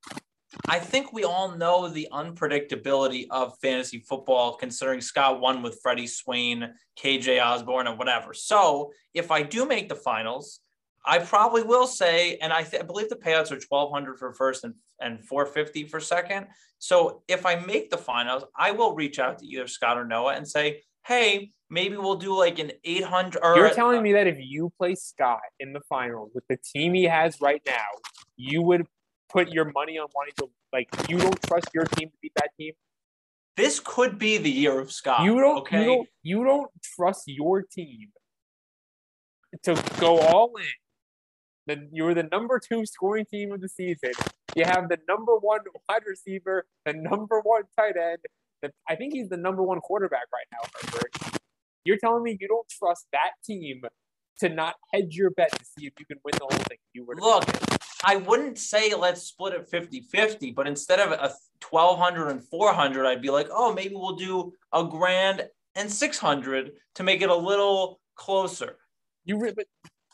I 0.67 0.79
think 0.79 1.13
we 1.13 1.23
all 1.23 1.55
know 1.55 1.87
the 1.87 2.07
unpredictability 2.11 3.27
of 3.29 3.57
fantasy 3.59 3.99
football, 3.99 4.55
considering 4.55 5.01
Scott 5.01 5.39
won 5.39 5.61
with 5.61 5.79
Freddie 5.81 6.07
Swain, 6.07 6.73
KJ 6.99 7.43
Osborn, 7.43 7.87
and 7.87 7.97
whatever. 7.97 8.33
So 8.33 8.91
if 9.13 9.31
I 9.31 9.43
do 9.43 9.65
make 9.65 9.89
the 9.89 9.95
finals, 9.95 10.61
I 11.05 11.19
probably 11.19 11.63
will 11.63 11.87
say, 11.87 12.37
and 12.37 12.51
I, 12.51 12.63
th- 12.63 12.81
I 12.81 12.85
believe 12.85 13.09
the 13.09 13.15
payouts 13.15 13.51
are 13.51 13.59
twelve 13.59 13.91
hundred 13.91 14.17
for 14.17 14.33
first 14.33 14.63
and 14.63 14.73
and 14.99 15.23
four 15.23 15.45
fifty 15.45 15.85
for 15.87 15.99
second. 15.99 16.47
So 16.79 17.23
if 17.27 17.45
I 17.45 17.55
make 17.55 17.89
the 17.89 17.97
finals, 17.97 18.43
I 18.57 18.71
will 18.71 18.95
reach 18.95 19.19
out 19.19 19.39
to 19.39 19.45
either 19.45 19.67
Scott 19.67 19.97
or 19.97 20.05
Noah 20.05 20.33
and 20.33 20.47
say, 20.47 20.81
hey, 21.05 21.51
maybe 21.69 21.97
we'll 21.97 22.15
do 22.15 22.35
like 22.37 22.59
an 22.59 22.71
eight 22.83 23.03
hundred. 23.03 23.41
You're 23.43 23.69
telling 23.69 24.01
me 24.01 24.13
that 24.13 24.27
if 24.27 24.37
you 24.39 24.71
play 24.77 24.95
Scott 24.95 25.41
in 25.59 25.73
the 25.73 25.81
finals 25.87 26.31
with 26.33 26.45
the 26.49 26.57
team 26.57 26.93
he 26.93 27.03
has 27.03 27.39
right 27.39 27.61
now, 27.65 27.85
you 28.35 28.61
would 28.63 28.87
put 29.35 29.49
your 29.51 29.65
money 29.71 29.97
on 29.97 30.07
wanting 30.15 30.33
to 30.37 30.49
like 30.71 30.87
you 31.09 31.17
don't 31.17 31.41
trust 31.43 31.67
your 31.73 31.85
team 31.85 32.09
to 32.09 32.15
beat 32.21 32.31
that 32.35 32.51
team. 32.57 32.73
this 33.57 33.79
could 33.79 34.17
be 34.17 34.37
the 34.37 34.49
year 34.49 34.79
of 34.79 34.91
Scott. 34.91 35.23
You 35.23 35.39
don't. 35.39 35.57
Okay. 35.59 35.79
You 35.79 35.85
don't. 35.85 36.07
You 36.23 36.43
don't 36.43 36.71
trust 36.95 37.23
your 37.27 37.61
team 37.61 38.09
to 39.63 39.71
go 39.99 40.19
all 40.19 40.51
in. 40.57 40.65
Then 41.67 41.89
you're 41.91 42.13
the 42.13 42.27
number 42.31 42.59
two 42.59 42.85
scoring 42.85 43.25
team 43.25 43.51
of 43.51 43.61
the 43.61 43.69
season. 43.69 44.11
You 44.55 44.65
have 44.65 44.87
the 44.87 44.99
number 45.07 45.35
one 45.35 45.61
wide 45.89 46.03
receiver, 46.07 46.65
the 46.85 46.93
number 46.93 47.41
one 47.41 47.63
tight 47.77 47.97
end. 47.97 48.19
The, 48.61 48.71
I 48.87 48.95
think 48.95 49.13
he's 49.13 49.29
the 49.29 49.37
number 49.37 49.63
one 49.63 49.79
quarterback 49.79 50.27
right 50.31 50.45
now, 50.51 50.59
Herbert. 50.79 51.41
You're 51.83 51.97
telling 51.97 52.23
me 52.23 52.37
you 52.39 52.47
don't 52.47 52.67
trust 52.69 53.07
that 53.11 53.31
team 53.43 53.81
to 54.39 54.49
not 54.49 54.75
hedge 54.93 55.15
your 55.15 55.31
bet 55.31 55.51
to 55.51 55.65
see 55.65 55.87
if 55.87 55.93
you 55.99 56.05
can 56.05 56.17
win 56.23 56.33
the 56.33 56.39
whole 56.41 56.63
thing. 56.67 56.77
You 56.93 57.05
were 57.05 57.15
to 57.15 57.21
Look. 57.21 57.45
I 58.03 58.17
wouldn't 58.17 58.57
say 58.57 58.93
let's 58.93 59.23
split 59.23 59.53
it 59.53 59.67
50 59.67 60.01
50, 60.01 60.51
but 60.51 60.67
instead 60.67 60.99
of 60.99 61.11
a 61.11 61.33
1200 61.69 62.29
and 62.29 62.43
400, 62.43 63.05
I'd 63.05 63.21
be 63.21 63.29
like, 63.29 63.47
oh, 63.51 63.73
maybe 63.73 63.95
we'll 63.95 64.15
do 64.15 64.53
a 64.71 64.83
grand 64.83 65.47
and 65.75 65.91
600 65.91 66.71
to 66.95 67.03
make 67.03 67.21
it 67.21 67.29
a 67.29 67.35
little 67.35 67.99
closer. 68.15 68.77
you 69.25 69.39
re- 69.39 69.53
but 69.55 69.65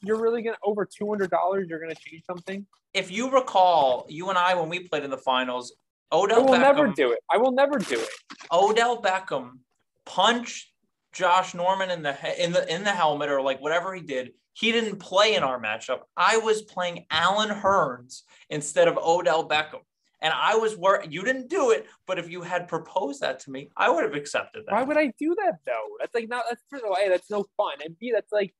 you're 0.04 0.20
really 0.20 0.42
gonna 0.42 0.58
over 0.64 0.86
two 0.86 1.08
hundred 1.08 1.30
dollars. 1.30 1.68
You're 1.70 1.80
gonna 1.80 1.94
change 1.96 2.24
something. 2.26 2.66
If 2.94 3.12
you 3.12 3.30
recall, 3.30 4.06
you 4.10 4.30
and 4.30 4.38
I, 4.38 4.56
when 4.56 4.68
we 4.70 4.88
played 4.88 5.04
in 5.04 5.12
the 5.12 5.18
finals, 5.18 5.74
I 6.12 6.16
Odell 6.16 6.44
will 6.46 6.54
Beckham, 6.56 6.62
never 6.62 6.88
do 6.88 7.12
it. 7.12 7.20
I 7.32 7.38
will 7.38 7.52
never 7.52 7.78
do 7.78 8.00
it. 8.00 8.10
Odell 8.52 9.02
Beckham 9.02 9.60
punched 10.06 10.71
Josh 11.14 11.54
Norman 11.54 11.90
in 11.90 12.02
the 12.02 12.44
in 12.44 12.52
the 12.52 12.74
in 12.74 12.84
the 12.84 12.92
helmet 12.92 13.30
or 13.30 13.42
like 13.42 13.62
whatever 13.62 13.94
he 13.94 14.02
did. 14.02 14.32
He 14.54 14.72
didn't 14.72 14.98
play 14.98 15.36
in 15.36 15.44
our 15.44 15.62
matchup. 15.62 16.02
I 16.18 16.38
was 16.38 16.62
playing 16.62 17.06
Allen 17.10 17.50
Hurns 17.50 18.24
instead 18.50 18.90
of 18.90 18.98
Odell 18.98 19.48
Beckham. 19.48 19.80
And 20.24 20.34
I 20.36 20.56
was 20.56 20.76
where 20.76 21.04
you 21.10 21.24
didn't 21.24 21.50
do 21.50 21.72
it, 21.72 21.88
but 22.06 22.20
if 22.20 22.30
you 22.30 22.42
had 22.44 22.68
proposed 22.68 23.22
that 23.22 23.40
to 23.42 23.52
me, 23.52 23.72
I 23.76 23.90
would 23.90 24.04
have 24.04 24.14
accepted 24.14 24.66
that. 24.68 24.72
Why 24.72 24.84
would 24.84 24.98
I 24.98 25.12
do 25.18 25.36
that 25.36 25.60
though? 25.66 25.88
That's 26.00 26.14
like 26.14 26.30
not. 26.30 26.44
That's 26.50 26.62
first 26.70 26.84
of 26.84 26.92
all, 26.92 26.98
A, 27.04 27.10
that's 27.10 27.30
no 27.32 27.46
fun, 27.58 27.78
and 27.84 27.98
B, 27.98 28.12
that's 28.14 28.32
like 28.32 28.54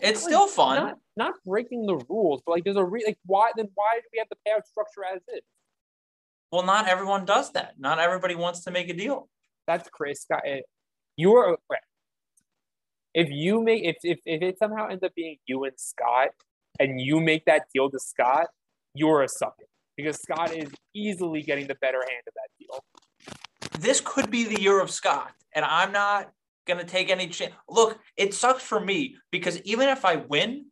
it's 0.00 0.22
like, 0.22 0.30
still 0.30 0.46
fun. 0.46 0.76
Not, 0.76 0.98
not 1.16 1.34
breaking 1.44 1.86
the 1.86 1.96
rules, 2.08 2.42
but 2.46 2.52
like 2.52 2.64
there's 2.64 2.76
a 2.76 2.84
re- 2.84 3.04
like 3.06 3.18
why 3.26 3.50
then 3.56 3.68
why 3.74 3.96
do 3.96 4.08
we 4.12 4.18
have 4.18 4.28
the 4.30 4.36
payout 4.36 4.66
structure 4.66 5.04
as 5.04 5.20
is? 5.34 5.42
well, 6.52 6.64
not 6.64 6.88
everyone 6.88 7.24
does 7.24 7.52
that. 7.52 7.74
Not 7.78 7.98
everybody 7.98 8.34
wants 8.34 8.60
to 8.64 8.70
make 8.70 8.88
a 8.88 8.94
deal. 8.94 9.28
That's 9.66 9.88
Chris 9.90 10.24
Got 10.30 10.42
eh, 10.46 10.60
You're 11.16 11.58
if 13.16 13.30
you 13.30 13.62
make 13.62 13.82
if, 13.82 13.96
if 14.02 14.18
if 14.26 14.42
it 14.42 14.58
somehow 14.58 14.88
ends 14.88 15.02
up 15.02 15.14
being 15.14 15.38
you 15.46 15.64
and 15.64 15.72
Scott, 15.76 16.28
and 16.78 17.00
you 17.00 17.18
make 17.18 17.46
that 17.46 17.62
deal 17.74 17.90
to 17.90 17.98
Scott, 17.98 18.48
you're 18.94 19.22
a 19.22 19.28
sucker 19.28 19.64
because 19.96 20.20
Scott 20.20 20.54
is 20.54 20.70
easily 20.94 21.40
getting 21.42 21.66
the 21.66 21.76
better 21.76 21.98
hand 21.98 22.22
of 22.28 22.34
that 22.34 22.50
deal. 22.60 23.80
this 23.80 24.02
could 24.04 24.30
be 24.30 24.44
the 24.44 24.60
year 24.60 24.80
of 24.80 24.90
Scott, 24.90 25.32
and 25.54 25.64
I'm 25.64 25.92
not 25.92 26.30
gonna 26.66 26.84
take 26.84 27.08
any 27.10 27.28
chance. 27.28 27.54
Look, 27.68 27.98
it 28.18 28.34
sucks 28.34 28.62
for 28.62 28.78
me 28.78 29.16
because 29.30 29.62
even 29.62 29.88
if 29.88 30.04
I 30.04 30.16
win, 30.16 30.66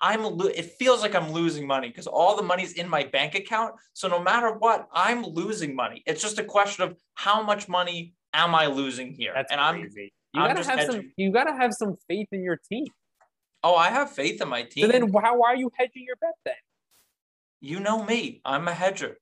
I'm 0.00 0.22
lo- 0.22 0.46
it 0.46 0.76
feels 0.78 1.02
like 1.02 1.16
I'm 1.16 1.32
losing 1.32 1.66
money 1.66 1.88
because 1.88 2.06
all 2.06 2.36
the 2.36 2.42
money's 2.44 2.74
in 2.74 2.88
my 2.88 3.04
bank 3.04 3.34
account. 3.34 3.74
So 3.92 4.06
no 4.06 4.22
matter 4.22 4.52
what, 4.52 4.86
I'm 4.92 5.24
losing 5.24 5.74
money. 5.74 6.04
It's 6.06 6.22
just 6.22 6.38
a 6.38 6.44
question 6.44 6.84
of 6.84 6.96
how 7.14 7.42
much 7.42 7.68
money 7.68 8.14
am 8.32 8.54
I 8.54 8.66
losing 8.66 9.12
here? 9.12 9.32
That's 9.34 9.52
and 9.52 9.60
I'm 9.60 9.80
crazy. 9.80 10.12
You 10.34 10.42
I'm 10.42 10.54
gotta 10.54 10.68
have 10.68 10.86
some. 10.86 11.12
You 11.16 11.32
gotta 11.32 11.52
have 11.52 11.72
some 11.74 11.96
faith 12.08 12.28
in 12.32 12.42
your 12.42 12.58
team. 12.70 12.86
oh, 13.62 13.74
I 13.74 13.90
have 13.90 14.10
faith 14.10 14.40
in 14.40 14.48
my 14.48 14.62
team. 14.62 14.86
So 14.86 14.92
then, 14.92 15.12
how 15.22 15.38
why 15.38 15.52
are 15.52 15.56
you 15.56 15.70
hedging 15.78 16.04
your 16.06 16.16
bet 16.16 16.34
then? 16.44 16.54
you 17.60 17.78
know 17.78 18.02
me. 18.02 18.40
I'm 18.44 18.66
a 18.66 18.74
hedger. 18.74 19.18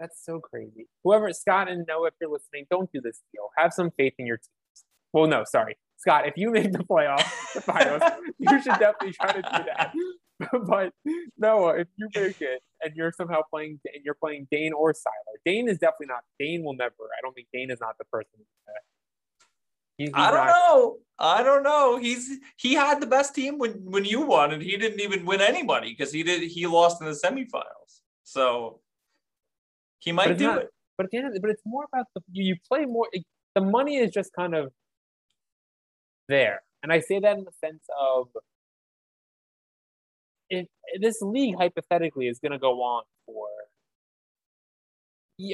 That's 0.00 0.24
so 0.24 0.40
crazy. 0.40 0.88
Whoever 1.04 1.32
Scott 1.32 1.68
and 1.68 1.84
Noah, 1.88 2.08
if 2.08 2.14
you're 2.20 2.30
listening, 2.30 2.66
don't 2.70 2.90
do 2.92 3.00
this 3.00 3.20
deal. 3.32 3.48
Have 3.56 3.72
some 3.72 3.90
faith 3.96 4.14
in 4.18 4.26
your 4.26 4.36
teams. 4.36 4.84
Well, 5.12 5.26
no, 5.26 5.44
sorry, 5.44 5.76
Scott. 5.96 6.26
If 6.26 6.34
you 6.36 6.50
make 6.50 6.72
the 6.72 6.84
playoffs, 6.84 7.54
the 7.54 7.60
finals, 7.60 8.02
you 8.38 8.62
should 8.62 8.78
definitely 8.78 9.12
try 9.12 9.32
to 9.32 9.42
do 9.42 9.64
that. 9.76 9.92
but 10.66 10.92
Noah, 11.36 11.78
if 11.80 11.88
you 11.96 12.08
make 12.14 12.40
it 12.40 12.62
and 12.82 12.94
you're 12.94 13.12
somehow 13.12 13.40
playing 13.50 13.80
and 13.92 14.04
you're 14.04 14.14
playing 14.14 14.46
Dane 14.50 14.72
or 14.72 14.94
Seiler, 14.94 15.38
Dane 15.44 15.68
is 15.68 15.78
definitely 15.78 16.06
not. 16.06 16.22
Dane 16.38 16.62
will 16.62 16.74
never. 16.74 16.94
I 17.16 17.20
don't 17.22 17.34
think 17.34 17.48
Dane 17.52 17.70
is 17.70 17.80
not 17.80 17.96
the 17.98 18.04
person. 18.04 18.38
Uh, 18.68 18.72
he's, 19.96 20.08
he's 20.08 20.14
I 20.14 20.30
don't 20.30 20.46
not- 20.46 20.56
know. 20.56 20.96
I 21.18 21.42
don't 21.42 21.62
know. 21.64 21.96
He's 21.98 22.38
he 22.56 22.74
had 22.74 23.00
the 23.00 23.06
best 23.06 23.34
team 23.34 23.58
when 23.58 23.72
when 23.84 24.04
you 24.04 24.20
won, 24.20 24.52
and 24.52 24.62
he 24.62 24.76
didn't 24.76 25.00
even 25.00 25.26
win 25.26 25.40
anybody 25.40 25.90
because 25.90 26.12
he 26.12 26.22
did 26.22 26.42
he 26.42 26.66
lost 26.66 27.00
in 27.02 27.08
the 27.08 27.14
semifinals. 27.14 28.02
So 28.22 28.80
he 29.98 30.12
might 30.12 30.38
do 30.38 30.46
not- 30.46 30.62
it. 30.62 30.70
But 30.96 31.04
at 31.04 31.10
the 31.12 31.18
end 31.18 31.26
of 31.28 31.34
the, 31.34 31.40
but 31.40 31.50
it's 31.50 31.62
more 31.64 31.84
about 31.92 32.06
the 32.14 32.20
you, 32.32 32.44
you 32.44 32.56
play 32.68 32.84
more. 32.84 33.06
It, 33.12 33.24
the 33.54 33.60
money 33.60 33.98
is 33.98 34.10
just 34.12 34.32
kind 34.32 34.54
of 34.54 34.72
there, 36.28 36.62
and 36.82 36.92
I 36.92 37.00
say 37.00 37.18
that 37.20 37.38
in 37.38 37.44
the 37.44 37.52
sense 37.64 37.84
of 38.00 38.28
if 40.50 40.66
this 41.00 41.20
league 41.20 41.56
hypothetically 41.56 42.28
is 42.28 42.38
going 42.38 42.52
to 42.52 42.58
go 42.58 42.82
on 42.82 43.04
for 43.26 43.48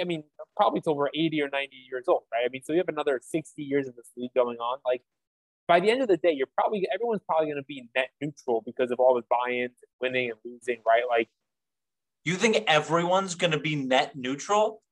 I 0.00 0.04
mean, 0.04 0.24
probably 0.56 0.80
till 0.80 0.96
we're 0.96 1.08
80 1.14 1.42
or 1.42 1.48
90 1.50 1.76
years 1.90 2.04
old, 2.08 2.22
right? 2.32 2.44
I 2.44 2.48
mean, 2.50 2.62
so 2.64 2.72
you 2.72 2.78
have 2.78 2.88
another 2.88 3.20
60 3.22 3.62
years 3.62 3.86
of 3.86 3.94
this 3.96 4.10
league 4.16 4.32
going 4.34 4.56
on. 4.56 4.78
Like, 4.84 5.02
by 5.68 5.80
the 5.80 5.90
end 5.90 6.02
of 6.02 6.08
the 6.08 6.16
day, 6.16 6.32
you're 6.32 6.48
probably 6.56 6.86
everyone's 6.94 7.22
probably 7.26 7.46
going 7.46 7.56
to 7.56 7.66
be 7.66 7.88
net 7.94 8.08
neutral 8.20 8.62
because 8.64 8.90
of 8.90 8.98
all 8.98 9.14
the 9.14 9.22
buy-ins 9.28 9.76
and 9.82 9.90
winning 10.00 10.30
and 10.30 10.38
losing, 10.44 10.82
right? 10.86 11.02
Like, 11.08 11.28
You 12.24 12.34
think 12.34 12.64
everyone's 12.66 13.34
going 13.34 13.50
to 13.50 13.60
be 13.60 13.76
net 13.76 14.16
neutral? 14.16 14.82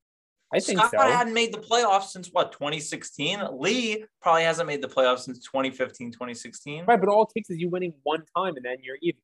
I 0.54 0.60
think 0.60 0.78
Scott 0.80 0.90
so. 0.90 0.98
hadn't 0.98 1.32
made 1.32 1.54
the 1.54 1.58
playoffs 1.58 2.08
since 2.08 2.28
what 2.28 2.52
2016. 2.52 3.40
Lee 3.52 4.04
probably 4.20 4.42
hasn't 4.42 4.66
made 4.66 4.82
the 4.82 4.88
playoffs 4.88 5.20
since 5.20 5.38
2015, 5.38 6.12
2016. 6.12 6.84
Right, 6.84 7.00
but 7.00 7.08
all 7.08 7.22
it 7.22 7.30
takes 7.34 7.48
is 7.48 7.58
you 7.58 7.70
winning 7.70 7.94
one 8.02 8.24
time 8.36 8.56
and 8.56 8.64
then 8.64 8.76
you're 8.82 8.98
even. 9.00 9.20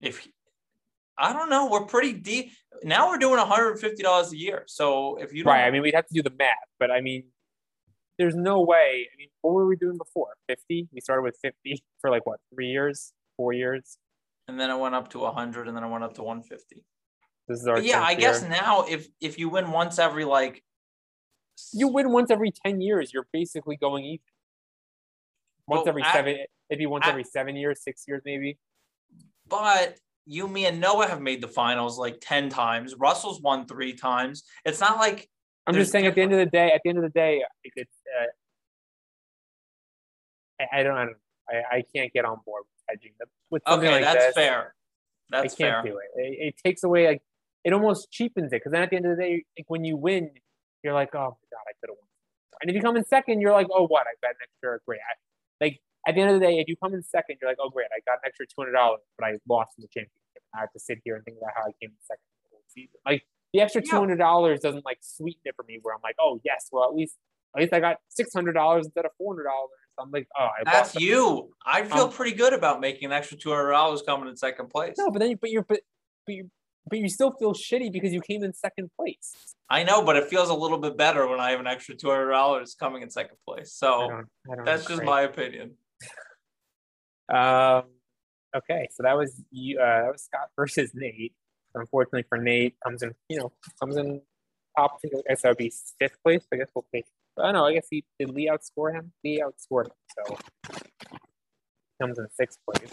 If 0.00 0.26
I 1.18 1.32
don't 1.32 1.48
know, 1.48 1.70
we're 1.70 1.86
pretty 1.86 2.12
deep 2.12 2.52
now. 2.82 3.08
We're 3.08 3.18
doing 3.18 3.38
150 3.38 4.02
dollars 4.02 4.32
a 4.32 4.36
year. 4.36 4.64
So 4.66 5.16
if 5.16 5.32
you 5.32 5.44
don't, 5.44 5.52
Right. 5.54 5.64
I 5.64 5.70
mean, 5.70 5.82
we'd 5.82 5.94
have 5.94 6.06
to 6.06 6.14
do 6.14 6.22
the 6.22 6.32
math, 6.38 6.56
but 6.78 6.90
I 6.90 7.00
mean, 7.00 7.24
there's 8.18 8.34
no 8.36 8.60
way. 8.62 9.08
I 9.12 9.16
mean, 9.16 9.28
what 9.42 9.54
were 9.54 9.66
we 9.66 9.76
doing 9.76 9.96
before? 9.98 10.36
50? 10.48 10.88
We 10.92 11.00
started 11.00 11.22
with 11.22 11.36
50 11.42 11.82
for 12.00 12.10
like 12.10 12.26
what, 12.26 12.40
three 12.54 12.68
years, 12.68 13.12
four 13.36 13.52
years? 13.52 13.98
and 14.48 14.60
then 14.60 14.70
it 14.70 14.78
went 14.78 14.94
up 14.94 15.08
to 15.10 15.18
100, 15.18 15.66
and 15.66 15.76
then 15.76 15.82
it 15.82 15.88
went 15.88 16.04
up 16.04 16.14
to 16.14 16.22
150. 16.22 16.84
This 17.48 17.60
is 17.60 17.66
our 17.66 17.76
But 17.76 17.84
yeah, 17.84 18.00
10th 18.00 18.04
I 18.04 18.14
guess 18.14 18.40
year. 18.42 18.50
now 18.50 18.84
if 18.88 19.08
if 19.20 19.38
you 19.40 19.48
win 19.48 19.70
once 19.72 19.98
every 19.98 20.24
like 20.24 20.62
you 21.72 21.88
win 21.88 22.12
once 22.12 22.30
every 22.30 22.52
10 22.52 22.80
years, 22.80 23.12
you're 23.12 23.26
basically 23.32 23.76
going 23.76 24.04
even. 24.04 24.20
Once 25.66 25.78
Well, 25.80 25.88
every 25.88 26.02
I- 26.02 26.12
seven, 26.12 26.36
maybe 26.70 26.86
once 26.86 27.06
I- 27.06 27.10
every 27.10 27.24
seven 27.24 27.56
years, 27.56 27.82
six 27.82 28.04
years, 28.06 28.22
maybe. 28.24 28.58
But 29.48 29.98
you, 30.26 30.48
me, 30.48 30.66
and 30.66 30.80
Noah 30.80 31.08
have 31.08 31.20
made 31.20 31.40
the 31.40 31.48
finals 31.48 31.98
like 31.98 32.18
10 32.20 32.48
times. 32.48 32.94
Russell's 32.98 33.40
won 33.40 33.66
three 33.66 33.94
times. 33.94 34.44
It's 34.64 34.80
not 34.80 34.98
like 34.98 35.28
I'm 35.66 35.74
just 35.74 35.90
saying, 35.90 36.06
at 36.06 36.14
the 36.14 36.22
end 36.22 36.32
of 36.32 36.38
the 36.38 36.46
day, 36.46 36.70
at 36.72 36.80
the 36.84 36.90
end 36.90 36.98
of 36.98 37.04
the 37.04 37.10
day, 37.10 37.42
it's. 37.64 37.90
Uh, 38.20 38.26
I, 40.62 40.80
I 40.80 40.82
don't. 40.82 40.96
I, 40.96 41.04
don't 41.04 41.16
I, 41.48 41.76
I 41.76 41.84
can't 41.94 42.12
get 42.12 42.24
on 42.24 42.38
board 42.44 42.64
with 42.64 42.82
hedging 42.88 43.12
the, 43.18 43.26
with 43.50 43.62
something 43.66 43.88
okay, 43.88 43.96
like 43.96 44.04
that's 44.04 44.26
this. 44.26 44.34
fair. 44.34 44.74
I 45.32 45.42
can't 45.42 45.56
fair. 45.56 45.82
do 45.84 45.98
it. 45.98 46.20
it. 46.20 46.48
It 46.48 46.54
takes 46.64 46.84
away 46.84 47.08
like 47.08 47.22
it 47.64 47.72
almost 47.72 48.10
cheapens 48.12 48.52
it 48.52 48.56
because 48.56 48.72
then 48.72 48.82
at 48.82 48.90
the 48.90 48.96
end 48.96 49.06
of 49.06 49.16
the 49.16 49.22
day, 49.22 49.44
like, 49.58 49.66
when 49.68 49.84
you 49.84 49.96
win, 49.96 50.30
you're 50.82 50.94
like, 50.94 51.14
oh 51.14 51.18
my 51.18 51.24
god, 51.24 51.64
I 51.68 51.72
could 51.80 51.90
have 51.90 51.96
won. 51.98 52.08
And 52.62 52.70
if 52.70 52.76
you 52.76 52.82
come 52.82 52.96
in 52.96 53.04
second, 53.04 53.40
you're 53.40 53.52
like, 53.52 53.66
oh 53.72 53.86
what? 53.86 54.06
I 54.06 54.14
bet 54.22 54.30
an 54.30 54.36
extra 54.42 54.78
great. 54.86 55.00
I, 55.00 55.64
like 55.64 55.80
at 56.06 56.14
the 56.14 56.20
end 56.20 56.30
of 56.30 56.40
the 56.40 56.46
day, 56.46 56.58
if 56.58 56.68
you 56.68 56.76
come 56.76 56.94
in 56.94 57.02
second, 57.02 57.38
you're 57.40 57.50
like, 57.50 57.58
oh 57.60 57.68
great, 57.70 57.88
I 57.94 58.00
got 58.06 58.18
an 58.22 58.26
extra 58.26 58.46
two 58.46 58.54
hundred 58.58 58.72
dollars, 58.72 59.00
but 59.18 59.26
I 59.26 59.32
lost 59.48 59.72
in 59.78 59.82
the 59.82 59.88
championship. 59.88 60.42
I 60.54 60.60
have 60.60 60.72
to 60.72 60.78
sit 60.78 60.98
here 61.04 61.16
and 61.16 61.24
think 61.24 61.38
about 61.38 61.50
how 61.54 61.62
I 61.62 61.72
came 61.80 61.90
in 61.90 62.00
second 62.02 62.22
the 62.44 62.50
whole 62.52 62.62
season. 62.68 62.96
Like 63.04 63.26
the 63.52 63.60
extra 63.60 63.82
two 63.82 63.96
hundred 63.98 64.18
dollars 64.18 64.60
doesn't 64.60 64.84
like 64.84 64.98
sweeten 65.00 65.42
it 65.44 65.54
for 65.56 65.64
me. 65.64 65.78
Where 65.82 65.94
I'm 65.94 66.00
like, 66.02 66.16
oh 66.20 66.40
yes, 66.44 66.68
well 66.72 66.84
at 66.88 66.94
least 66.94 67.16
at 67.54 67.62
least 67.62 67.72
I 67.72 67.80
got 67.80 67.96
six 68.08 68.32
hundred 68.32 68.52
dollars 68.52 68.86
instead 68.86 69.04
of 69.04 69.10
four 69.18 69.34
hundred 69.34 69.44
dollars. 69.44 69.70
I'm 69.98 70.10
like, 70.10 70.28
oh, 70.38 70.44
I 70.44 70.62
That's 70.64 70.94
you. 70.94 71.50
I 71.64 71.82
feel 71.82 72.04
Um, 72.04 72.12
pretty 72.12 72.36
good 72.36 72.52
about 72.52 72.80
making 72.80 73.06
an 73.06 73.12
extra 73.12 73.36
two 73.38 73.50
hundred 73.50 73.70
dollars 73.72 74.02
coming 74.02 74.28
in 74.28 74.36
second 74.36 74.68
place. 74.68 74.94
No, 74.98 75.10
but 75.10 75.20
then 75.20 75.30
you, 75.30 75.36
but 75.36 75.50
you're 75.50 75.62
but 75.62 75.80
but 76.26 76.34
you 76.34 76.50
but 76.88 76.98
you 76.98 77.08
still 77.08 77.32
feel 77.32 77.52
shitty 77.52 77.90
because 77.90 78.12
you 78.12 78.20
came 78.20 78.44
in 78.44 78.52
second 78.52 78.90
place. 78.96 79.34
I 79.68 79.82
know, 79.82 80.04
but 80.04 80.16
it 80.16 80.28
feels 80.28 80.50
a 80.50 80.54
little 80.54 80.78
bit 80.78 80.96
better 80.96 81.26
when 81.26 81.40
I 81.40 81.50
have 81.50 81.60
an 81.60 81.66
extra 81.66 81.96
two 81.96 82.10
hundred 82.10 82.30
dollars 82.30 82.74
coming 82.78 83.02
in 83.02 83.10
second 83.10 83.38
place. 83.46 83.76
I 83.82 83.86
So 83.86 84.08
don't, 84.08 84.26
I 84.52 84.56
don't 84.56 84.64
that's 84.64 84.86
just 84.86 85.02
my 85.02 85.22
opinion. 85.22 85.72
Um, 87.28 87.84
okay, 88.56 88.88
so 88.92 89.02
that 89.02 89.16
was 89.16 89.42
you. 89.50 89.78
Uh, 89.80 90.02
that 90.04 90.12
was 90.12 90.22
Scott 90.22 90.50
versus 90.56 90.92
Nate. 90.94 91.34
Unfortunately 91.74 92.24
for 92.28 92.38
Nate, 92.38 92.74
comes 92.82 93.02
in. 93.02 93.14
You 93.28 93.38
know, 93.40 93.52
comes 93.80 93.96
in 93.96 94.22
top. 94.76 94.98
I 95.04 95.08
guess 95.28 95.42
that 95.42 95.48
would 95.50 95.58
be 95.58 95.72
fifth 95.98 96.22
place. 96.22 96.44
I 96.52 96.56
guess 96.56 96.68
we'll 96.74 96.86
take. 96.94 97.06
I 97.38 97.42
don't 97.46 97.54
know. 97.54 97.66
I 97.66 97.74
guess 97.74 97.86
he 97.90 98.04
did. 98.18 98.30
Lee 98.30 98.48
outscore 98.50 98.92
him. 98.94 99.12
Lee 99.24 99.42
outscored 99.44 99.86
him. 99.86 99.92
So 100.26 100.38
comes 102.00 102.18
in 102.18 102.26
sixth 102.30 102.58
place. 102.70 102.92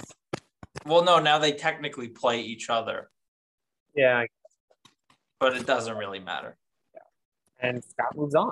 Well, 0.86 1.04
no, 1.04 1.20
now 1.20 1.40
they 1.40 1.54
technically 1.54 2.10
play 2.10 2.42
each 2.42 2.70
other, 2.70 3.10
Yeah, 3.96 4.18
I- 4.20 4.28
but 5.40 5.56
it 5.56 5.66
doesn't 5.66 5.96
really 5.98 6.20
matter. 6.20 6.58
and 7.62 7.82
Scott 7.82 8.14
moves 8.18 8.36
on. 8.36 8.52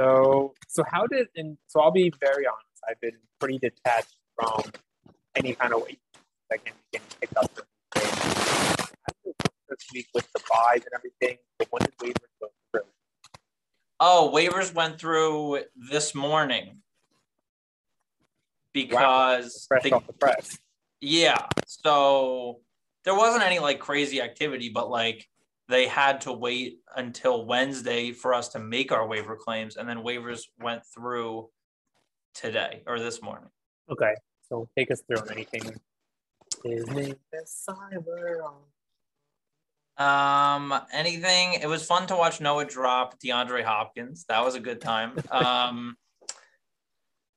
So, 0.00 0.54
so 0.68 0.82
how 0.90 1.06
did 1.06 1.28
and 1.36 1.58
so 1.66 1.80
I'll 1.82 1.90
be 1.90 2.10
very 2.20 2.46
honest. 2.46 2.82
I've 2.88 2.98
been 3.02 3.18
pretty 3.38 3.58
detached 3.58 4.16
from 4.34 4.62
any 5.36 5.54
kind 5.54 5.72
of 5.72 5.82
weight 5.82 5.98
that 6.50 6.64
can 6.64 6.74
can 6.92 7.02
pick 7.20 7.30
up. 7.36 7.50
for 7.54 7.62
me. 7.98 8.04
How 8.04 8.82
did 9.24 9.30
it 9.30 9.36
go 9.42 9.50
This 9.68 9.78
week 9.94 10.06
with 10.14 10.30
the 10.32 10.40
buys 10.50 10.82
and 10.84 10.90
everything, 10.94 11.38
but 11.58 11.68
when 11.70 11.82
did 11.82 11.96
waivers 11.98 12.26
go 12.40 12.48
through? 12.70 12.82
Oh, 14.00 14.30
waivers 14.34 14.74
went 14.74 14.98
through 14.98 15.62
this 15.90 16.14
morning 16.14 16.78
because 18.72 19.66
Fresh 19.68 19.84
the- 19.84 19.92
off 19.92 20.06
the 20.06 20.12
press. 20.14 20.58
Yeah. 21.00 21.46
So 21.66 22.60
there 23.04 23.14
wasn't 23.14 23.42
any 23.44 23.58
like 23.58 23.80
crazy 23.80 24.20
activity, 24.20 24.68
but 24.68 24.88
like 24.90 25.26
they 25.68 25.86
had 25.86 26.20
to 26.22 26.32
wait 26.32 26.80
until 26.96 27.46
Wednesday 27.46 28.12
for 28.12 28.34
us 28.34 28.48
to 28.50 28.58
make 28.58 28.92
our 28.92 29.06
waiver 29.06 29.36
claims, 29.36 29.76
and 29.76 29.88
then 29.88 29.98
waivers 29.98 30.42
went 30.60 30.82
through 30.94 31.48
today 32.34 32.82
or 32.86 32.98
this 32.98 33.22
morning. 33.22 33.48
Okay, 33.90 34.12
so 34.52 34.68
take 34.76 34.90
us 34.90 35.02
through 35.06 35.26
anything. 35.30 35.62
His 36.62 36.86
name 36.88 37.16
is 37.32 37.66
Cyber. 37.68 38.52
Um, 39.96 40.74
anything? 40.92 41.54
It 41.54 41.66
was 41.66 41.86
fun 41.86 42.06
to 42.08 42.16
watch 42.16 42.40
Noah 42.40 42.66
drop 42.66 43.18
DeAndre 43.18 43.64
Hopkins. 43.64 44.26
That 44.28 44.44
was 44.44 44.54
a 44.54 44.60
good 44.60 44.80
time. 44.80 45.16
Um, 45.30 45.96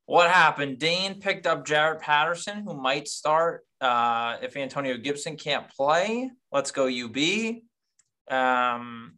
what 0.08 0.30
happened? 0.30 0.78
Dane 0.78 1.20
picked 1.20 1.48
up 1.48 1.66
Jaret 1.66 2.00
Patterson, 2.00 2.64
who 2.64 2.80
might 2.80 3.08
start 3.08 3.66
uh, 3.82 4.38
if 4.40 4.56
Antonio 4.56 4.98
Gibson 4.98 5.36
can't 5.36 5.68
play. 5.68 6.30
Let's 6.52 6.70
go 6.70 6.88
UB. 6.88 7.18
Um, 8.30 9.16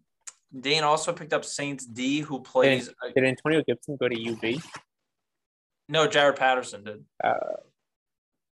Dane 0.58 0.86
also 0.86 1.12
picked 1.12 1.34
up 1.34 1.44
Saints 1.44 1.86
D, 1.86 2.22
who 2.22 2.42
plays. 2.42 2.90
Did 3.14 3.26
Antonio 3.26 3.62
Gibson 3.68 3.98
go 4.00 4.08
to 4.08 4.32
UB? 4.32 4.62
no, 5.90 6.08
Jaret 6.08 6.38
Patterson 6.38 6.86
did. 6.86 7.04
Uh, 7.22 7.34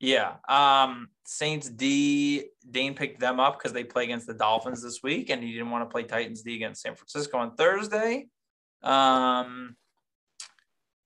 Yeah. 0.02 0.34
Um, 0.48 1.08
Saints 1.24 1.70
D, 1.70 2.48
Dane 2.68 2.94
picked 2.94 3.20
them 3.20 3.38
up 3.38 3.56
because 3.56 3.72
they 3.72 3.84
play 3.84 4.02
against 4.02 4.26
the 4.26 4.34
Dolphins 4.34 4.82
this 4.82 5.00
week, 5.00 5.30
and 5.30 5.42
he 5.42 5.52
didn't 5.52 5.70
want 5.70 5.88
to 5.88 5.92
play 5.92 6.02
Titans 6.02 6.42
D 6.42 6.56
against 6.56 6.82
San 6.82 6.96
Francisco 6.96 7.38
on 7.38 7.54
Thursday. 7.54 8.26
Um, 8.82 9.76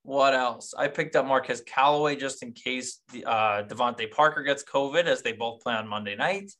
what 0.02 0.32
else? 0.32 0.72
I 0.76 0.88
picked 0.88 1.14
up 1.14 1.26
Marquez 1.26 1.62
Callaway 1.66 2.16
just 2.16 2.42
in 2.42 2.52
case 2.52 3.02
uh, 3.26 3.64
DeVante 3.64 4.10
Parker 4.10 4.42
gets 4.42 4.64
COVID, 4.64 5.04
as 5.04 5.20
they 5.20 5.32
both 5.32 5.60
play 5.62 5.74
on 5.74 5.86
Monday 5.86 6.16
night. 6.16 6.50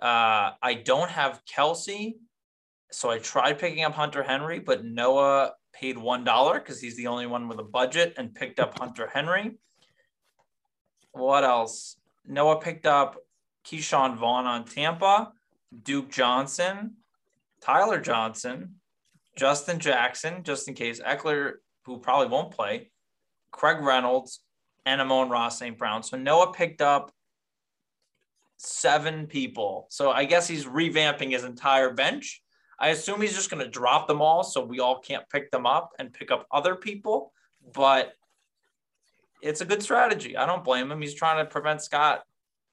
Uh, 0.00 0.52
I 0.62 0.80
don't 0.82 1.10
have 1.10 1.42
Kelce, 1.44 2.14
So 2.92 3.10
I 3.10 3.18
tried 3.18 3.58
picking 3.58 3.84
up 3.84 3.92
Hunter 3.92 4.22
Henry, 4.22 4.58
but 4.58 4.86
Noah 4.86 5.52
paid 5.74 5.98
one 5.98 6.24
dollar 6.24 6.58
because 6.58 6.80
he's 6.80 6.96
the 6.96 7.08
only 7.08 7.26
one 7.26 7.46
with 7.46 7.58
a 7.58 7.64
budget 7.64 8.14
and 8.16 8.34
picked 8.34 8.58
up 8.58 8.78
Hunter 8.78 9.10
Henry. 9.12 9.58
What 11.12 11.44
else? 11.44 11.96
Noah 12.26 12.60
picked 12.60 12.86
up 12.86 13.16
Ke'Shawn 13.64 14.16
Vaughn 14.16 14.46
on 14.46 14.64
Tampa, 14.64 15.32
Duke 15.82 16.10
Johnson, 16.10 16.96
Tyler 17.60 18.00
Johnson, 18.00 18.76
Justin 19.36 19.78
Jackson, 19.78 20.42
just 20.42 20.68
in 20.68 20.74
case 20.74 21.00
Ekeler, 21.00 21.54
who 21.84 21.98
probably 21.98 22.28
won't 22.28 22.52
play, 22.52 22.90
Craig 23.50 23.80
Reynolds, 23.80 24.40
and 24.86 25.00
Amon-Ra 25.00 25.48
St. 25.48 25.76
Brown. 25.76 26.02
So 26.02 26.16
Noah 26.16 26.52
picked 26.52 26.82
up 26.82 27.12
seven 28.56 29.26
people. 29.26 29.86
So 29.90 30.10
I 30.10 30.24
guess 30.24 30.46
he's 30.46 30.66
revamping 30.66 31.32
his 31.32 31.44
entire 31.44 31.92
bench. 31.92 32.42
I 32.78 32.88
assume 32.88 33.20
he's 33.20 33.34
just 33.34 33.50
going 33.50 33.62
to 33.62 33.70
drop 33.70 34.08
them 34.08 34.22
all 34.22 34.42
so 34.42 34.64
we 34.64 34.80
all 34.80 34.98
can't 34.98 35.28
pick 35.28 35.50
them 35.50 35.66
up 35.66 35.92
and 35.98 36.12
pick 36.12 36.30
up 36.30 36.46
other 36.50 36.74
people. 36.74 37.32
But 37.74 38.14
it's 39.42 39.60
a 39.60 39.64
good 39.64 39.82
strategy. 39.82 40.36
I 40.36 40.46
don't 40.46 40.64
blame 40.64 40.90
him. 40.90 41.00
He's 41.00 41.14
trying 41.14 41.44
to 41.44 41.50
prevent 41.50 41.82
Scott 41.82 42.22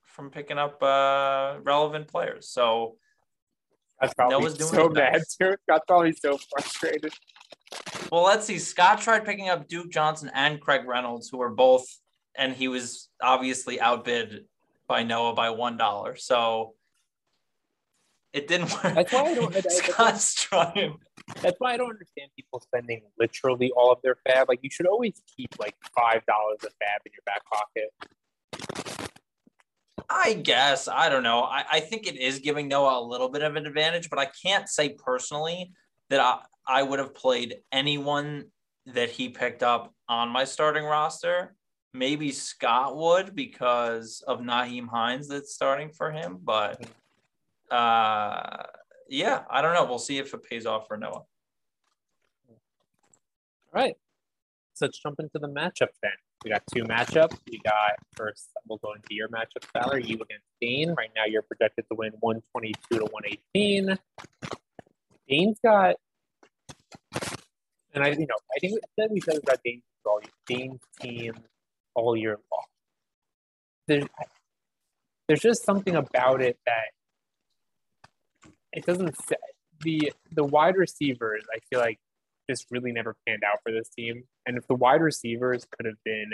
from 0.04 0.30
picking 0.30 0.58
up 0.58 0.82
uh, 0.82 1.58
relevant 1.64 2.08
players. 2.08 2.50
So 2.50 2.96
that's 4.00 4.14
probably 4.14 4.40
Noah's 4.40 4.54
doing 4.56 4.72
so 4.72 4.90
bad 4.90 5.22
too. 5.40 5.56
Scott's 5.64 5.86
probably 5.88 6.14
so 6.14 6.38
frustrated. 6.52 7.14
Well, 8.12 8.24
let's 8.24 8.46
see. 8.46 8.60
Scott 8.60 9.02
tried 9.02 9.26
picking 9.26 9.50
up 9.50 9.68
Duke 9.68 9.90
Johnson 9.90 10.32
and 10.34 10.62
Craig 10.62 10.88
Reynolds, 10.88 11.30
who 11.30 11.38
were 11.38 11.50
both, 11.50 11.86
and 12.36 12.54
he 12.54 12.68
was 12.68 13.10
obviously 13.22 13.80
outbid 13.80 14.46
by 14.88 15.04
Noah 15.04 15.34
by 15.34 15.50
one 15.50 15.78
dollar. 15.78 16.16
So 16.16 16.74
it 18.34 18.48
didn't 18.48 18.72
work. 18.72 18.84
That's 18.96 19.14
why 19.14 19.24
I 19.24 19.34
don't. 19.36 19.72
Scott's 19.72 20.34
trying. 20.36 20.98
That's 21.42 21.60
why 21.60 21.74
I 21.74 21.78
don't 21.78 21.90
understand 21.90 22.32
people 22.36 22.60
spending 22.62 23.02
literally 23.20 23.72
all 23.76 23.92
of 23.92 24.00
their 24.02 24.16
fab. 24.28 24.48
Like 24.50 24.60
you 24.62 24.70
should 24.70 24.88
always 24.88 25.22
keep 25.36 25.60
like 25.60 25.76
five 25.96 26.26
dollars 26.26 26.60
of 26.64 26.72
fab 26.80 27.02
in 27.06 27.12
your 27.12 27.24
back 27.26 27.42
pocket. 27.46 27.92
I 30.10 30.34
guess 30.34 30.88
I 30.88 31.10
don't 31.10 31.24
know. 31.24 31.44
I, 31.44 31.66
I 31.74 31.80
think 31.82 32.08
it 32.08 32.18
is 32.18 32.40
giving 32.40 32.68
Noah 32.68 33.02
a 33.02 33.06
little 33.06 33.30
bit 33.30 33.42
of 33.42 33.56
an 33.56 33.66
advantage, 33.66 34.10
but 34.10 34.20
I 34.20 34.30
can't 34.42 34.70
say 34.70 34.90
personally 34.90 35.72
that 36.10 36.20
I, 36.22 36.40
I 36.66 36.84
would 36.84 37.00
have 37.00 37.14
played 37.14 37.58
anyone 37.72 38.46
that 38.86 39.10
he 39.10 39.30
picked 39.30 39.64
up 39.64 39.94
on 40.08 40.30
my 40.30 40.46
starting 40.46 40.86
roster. 40.86 41.56
Maybe 41.94 42.32
Scott 42.32 42.96
would 42.96 43.36
because 43.36 44.24
of 44.28 44.40
Nyheim 44.40 44.88
Hines 44.88 45.28
that's 45.28 45.54
starting 45.54 45.92
for 45.92 46.12
him, 46.12 46.40
but 46.42 46.86
uh, 47.70 48.64
yeah, 49.10 49.44
I 49.50 49.62
don't 49.62 49.74
know. 49.74 49.86
We'll 49.86 50.00
see 50.00 50.18
if 50.18 50.34
it 50.34 50.44
pays 50.44 50.66
off 50.66 50.88
for 50.88 50.98
Noah. 50.98 51.12
All 51.12 51.28
right. 53.74 53.96
So 54.74 54.86
let's 54.86 55.00
jump 55.00 55.20
into 55.20 55.40
the 55.40 55.48
matchup 55.48 55.90
then. 56.02 56.12
We 56.44 56.52
got 56.52 56.64
two 56.74 56.84
matchups. 56.84 57.38
We 57.50 57.60
got 57.64 57.94
first, 58.16 58.50
we'll 58.68 58.78
go 58.78 58.94
into 58.94 59.16
your 59.16 59.28
matchup, 59.30 59.66
Tyler. 59.74 59.98
You 59.98 60.16
against 60.16 60.46
Dane. 60.62 60.94
Right 60.96 61.10
now, 61.16 61.24
you're 61.26 61.42
projected 61.42 61.86
to 61.90 61.96
win 61.96 62.14
122 62.20 63.00
to 63.00 63.06
118. 63.06 63.98
Dane's 65.28 65.60
got 65.64 65.96
and 67.98 68.06
I, 68.06 68.10
you 68.10 68.28
know, 68.28 68.36
I 68.56 68.60
think 68.60 68.80
that 68.98 69.10
we 69.10 69.20
said 69.20 69.38
about 69.42 69.60
Dane's 69.66 69.82
all 70.06 70.22
Dane's 70.46 70.80
team 71.02 71.34
all 71.96 72.16
year 72.16 72.38
long. 72.52 72.64
There's, 73.88 74.06
there's 75.28 75.40
just 75.40 75.66
something 75.66 75.96
about 75.96 76.42
it 76.42 76.60
that 76.68 76.92
it 78.74 78.86
doesn't. 78.86 79.16
The 79.82 80.12
the 80.32 80.44
wide 80.44 80.76
receivers, 80.76 81.44
I 81.54 81.60
feel 81.70 81.80
like, 81.80 82.00
just 82.50 82.66
really 82.72 82.92
never 82.92 83.16
panned 83.28 83.44
out 83.44 83.60
for 83.64 83.72
this 83.72 83.90
team. 83.90 84.24
And 84.46 84.58
if 84.58 84.68
the 84.68 84.76
wide 84.76 85.02
receivers 85.02 85.66
could 85.66 85.86
have 85.86 86.02
been, 86.04 86.32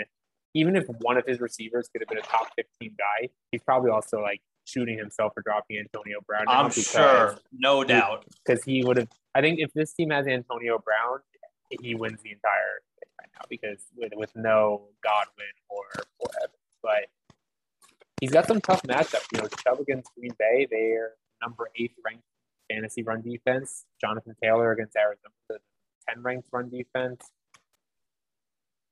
even 0.54 0.76
if 0.76 0.86
one 1.00 1.16
of 1.16 1.26
his 1.26 1.40
receivers 1.40 1.88
could 1.88 2.00
have 2.00 2.08
been 2.08 2.18
a 2.18 2.22
top 2.22 2.48
15 2.56 2.94
guy, 2.96 3.28
he's 3.50 3.62
probably 3.62 3.90
also 3.90 4.20
like 4.20 4.40
shooting 4.64 4.96
himself 4.96 5.32
for 5.34 5.42
dropping 5.42 5.78
Antonio 5.78 6.20
Brown. 6.26 6.44
I'm 6.48 6.70
sure, 6.70 7.38
no 7.52 7.84
doubt, 7.84 8.24
because 8.44 8.64
he 8.64 8.84
would 8.84 8.96
have. 8.96 9.08
I 9.34 9.40
think 9.40 9.58
if 9.60 9.72
this 9.72 9.92
team 9.92 10.10
has 10.10 10.26
Antonio 10.26 10.78
Brown, 10.78 11.18
he 11.82 11.94
wins 11.94 12.20
the 12.22 12.30
entire 12.30 12.80
thing 13.00 13.10
right 13.20 13.28
now 13.34 13.44
because 13.48 13.84
with 13.96 14.12
with 14.14 14.30
no 14.36 14.88
Godwin 15.02 15.46
or 15.68 15.84
or 16.20 16.28
Evans, 16.40 16.78
but 16.82 17.08
he's 18.20 18.30
got 18.30 18.46
some 18.46 18.60
tough 18.60 18.82
matchups. 18.82 19.26
You 19.32 19.42
know, 19.42 19.48
Chubb 19.48 19.80
against 19.80 20.10
Green 20.14 20.34
Bay, 20.38 20.66
they're 20.70 21.12
number 21.44 21.70
eighth 21.76 21.94
ranked 22.04 22.24
fantasy 22.70 23.02
run 23.02 23.22
defense. 23.22 23.84
Jonathan 24.00 24.34
Taylor 24.42 24.72
against 24.72 24.96
Arizona, 24.96 25.34
the 25.48 25.58
10 26.08 26.22
ranked 26.22 26.48
run 26.52 26.70
defense. 26.70 27.30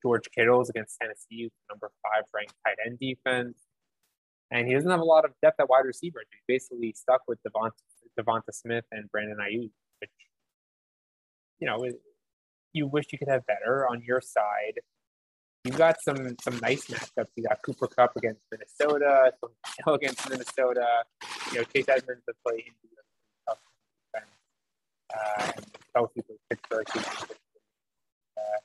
George 0.02 0.28
Kittle's 0.36 0.68
against 0.68 0.98
Tennessee, 1.00 1.50
number 1.70 1.90
five 2.02 2.24
ranked 2.34 2.54
tight 2.64 2.76
end 2.84 2.98
defense. 2.98 3.58
And 4.50 4.66
he 4.68 4.74
doesn't 4.74 4.90
have 4.90 5.00
a 5.00 5.04
lot 5.04 5.24
of 5.24 5.30
depth 5.40 5.60
at 5.60 5.70
wide 5.70 5.86
receiver. 5.86 6.20
He's 6.30 6.42
basically 6.46 6.92
stuck 6.92 7.22
with 7.26 7.38
Devonta, 7.42 7.72
Devonta 8.18 8.52
Smith 8.52 8.84
and 8.90 9.10
Brandon 9.10 9.38
Aiyuk, 9.38 9.70
which, 10.00 10.10
you 11.58 11.66
know, 11.66 11.78
you 12.74 12.86
wish 12.86 13.06
you 13.12 13.18
could 13.18 13.28
have 13.28 13.46
better 13.46 13.86
on 13.88 14.02
your 14.02 14.20
side. 14.20 14.80
You've 15.64 15.78
got 15.78 16.02
some 16.02 16.36
some 16.40 16.58
nice 16.60 16.86
matchups. 16.86 17.28
You 17.36 17.44
got 17.44 17.62
Cooper 17.62 17.86
Kupp 17.86 18.16
against 18.16 18.40
Minnesota, 18.50 19.32
some 19.40 19.50
Hill 19.84 19.94
against 19.94 20.28
Minnesota. 20.28 21.04
You 21.52 21.58
know, 21.58 21.64
Chase 21.64 21.88
Edmonds 21.88 22.22
to 22.28 22.34
play 22.44 22.64
in 22.66 22.72
tough. 23.48 23.58
Uh, 25.14 25.52
and 25.56 25.66
Kelce 25.96 26.26
for 26.26 26.34
Pittsburgh. 26.50 26.86
Uh, 28.36 28.58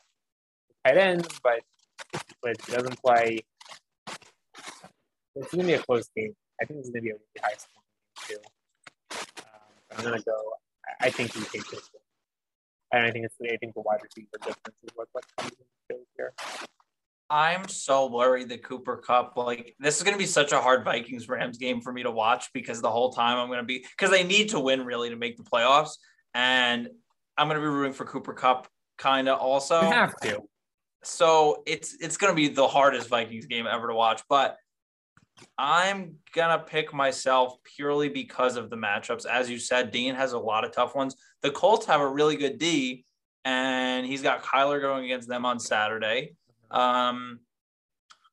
tight 0.86 0.98
end, 0.98 1.28
but 1.44 1.62
but 2.42 2.58
doesn't 2.66 3.00
play. 3.04 3.42
It's 5.36 5.54
gonna 5.54 5.68
be 5.68 5.74
a 5.74 5.84
close 5.84 6.10
game. 6.16 6.34
I 6.60 6.66
think 6.66 6.80
it's 6.80 6.90
gonna 6.90 7.04
be 7.04 7.12
a 7.12 7.14
really 7.14 7.42
high 7.44 7.58
scoring 7.58 7.86
game 8.28 8.40
too. 8.40 9.18
Um, 9.38 9.98
I'm 9.98 10.04
gonna 10.04 10.22
go. 10.24 10.54
I 11.00 11.12
think 11.12 11.34
he 11.34 11.42
takes 11.42 11.70
this 11.70 11.90
one. 11.94 12.02
And 12.92 13.06
I 13.06 13.12
think 13.12 13.26
it's 13.26 13.36
I 13.44 13.58
think 13.58 13.76
the 13.76 13.82
wide 13.82 14.00
receiver 14.02 14.30
difference 14.40 14.78
is 14.84 14.90
what, 14.96 15.10
what 15.12 15.26
comes 15.38 15.52
into 15.90 16.04
here. 16.16 16.34
I'm 17.30 17.68
so 17.68 18.08
worried 18.08 18.50
that 18.50 18.64
Cooper 18.64 18.98
Kupp, 18.98 19.36
like 19.36 19.76
this 19.80 19.98
is 19.98 20.04
going 20.04 20.14
to 20.14 20.20
be 20.20 20.26
such 20.26 20.52
a 20.52 20.62
hard 20.62 20.86
Vikings 20.86 21.28
Rams 21.28 21.58
game 21.58 21.82
for 21.82 21.92
me 21.92 22.04
to 22.04 22.12
watch 22.12 22.50
because 22.54 22.82
the 22.82 22.92
whole 22.92 23.12
time 23.12 23.38
I'm 23.38 23.48
going 23.48 23.60
to 23.60 23.66
be 23.66 23.86
because 23.98 24.12
they 24.12 24.24
need 24.24 24.50
to 24.50 24.60
win 24.60 24.86
really 24.86 25.10
to 25.10 25.16
make 25.16 25.38
the 25.38 25.44
playoffs, 25.44 25.98
and 26.34 26.88
I'm 27.38 27.48
going 27.48 27.60
to 27.60 27.62
be 27.62 27.68
rooting 27.68 27.94
for 27.94 28.06
Cooper 28.06 28.34
Kupp 28.34 28.68
kind 28.98 29.28
of 29.28 29.40
also. 29.40 29.82
You 29.82 29.92
have 29.92 30.16
to. 30.22 30.42
So 31.04 31.64
it's 31.66 31.98
it's 32.00 32.18
going 32.18 32.32
to 32.32 32.36
be 32.36 32.48
the 32.48 32.68
hardest 32.68 33.10
Vikings 33.10 33.46
game 33.46 33.68
ever 33.68 33.88
to 33.88 33.94
watch, 33.94 34.24
but 34.30 34.58
I'm 35.58 36.16
gonna 36.34 36.60
pick 36.60 36.94
myself 36.94 37.56
purely 37.64 38.10
because 38.10 38.56
of 38.56 38.70
the 38.70 38.76
matchups. 38.76 39.26
As 39.26 39.50
you 39.50 39.60
said, 39.60 39.92
Dean 39.92 40.16
has 40.16 40.34
a 40.34 40.40
lot 40.40 40.66
of 40.66 40.72
tough 40.72 40.96
ones. 40.96 41.16
The 41.42 41.52
Colts 41.52 41.86
have 41.86 42.02
a 42.02 42.08
really 42.08 42.36
good 42.36 42.58
D, 42.58 43.06
and 43.46 44.06
he's 44.06 44.22
got 44.22 44.44
Kyler 44.44 44.82
going 44.82 45.06
against 45.06 45.28
them 45.28 45.46
on 45.46 45.60
Saturday. 45.60 46.36
Um, 46.72 47.40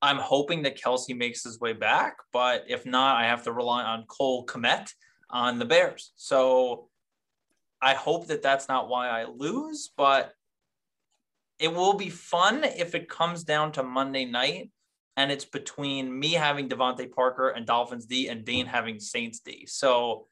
I'm 0.02 0.18
hoping 0.18 0.62
that 0.62 0.78
Kelce 0.78 1.16
makes 1.16 1.44
his 1.44 1.60
way 1.60 1.72
back, 1.72 2.16
but 2.32 2.64
if 2.68 2.84
not, 2.84 3.16
I 3.16 3.26
have 3.26 3.44
to 3.44 3.52
rely 3.52 3.82
on 3.84 4.04
Cole 4.06 4.44
Kmet 4.44 4.90
on 5.30 5.58
the 5.58 5.64
Bears. 5.64 6.12
So 6.16 6.88
I 7.80 7.94
hope 7.94 8.26
that 8.26 8.42
that's 8.42 8.68
not 8.68 8.88
why 8.88 9.08
I 9.08 9.24
lose, 9.24 9.90
but 9.96 10.32
it 11.58 11.72
will 11.72 11.94
be 11.94 12.10
fun 12.10 12.64
if 12.64 12.94
it 12.94 13.08
comes 13.08 13.44
down 13.44 13.72
to 13.72 13.82
Monday 13.82 14.24
night 14.24 14.70
and 15.16 15.30
it's 15.30 15.44
between 15.44 16.18
me 16.18 16.32
having 16.32 16.68
DeVante 16.68 17.10
Parker 17.10 17.50
and 17.50 17.66
Dolphins 17.66 18.06
D 18.06 18.28
and 18.28 18.44
Dean 18.44 18.66
having 18.66 18.98
Saints 18.98 19.40
D. 19.40 19.66
So 19.66 20.26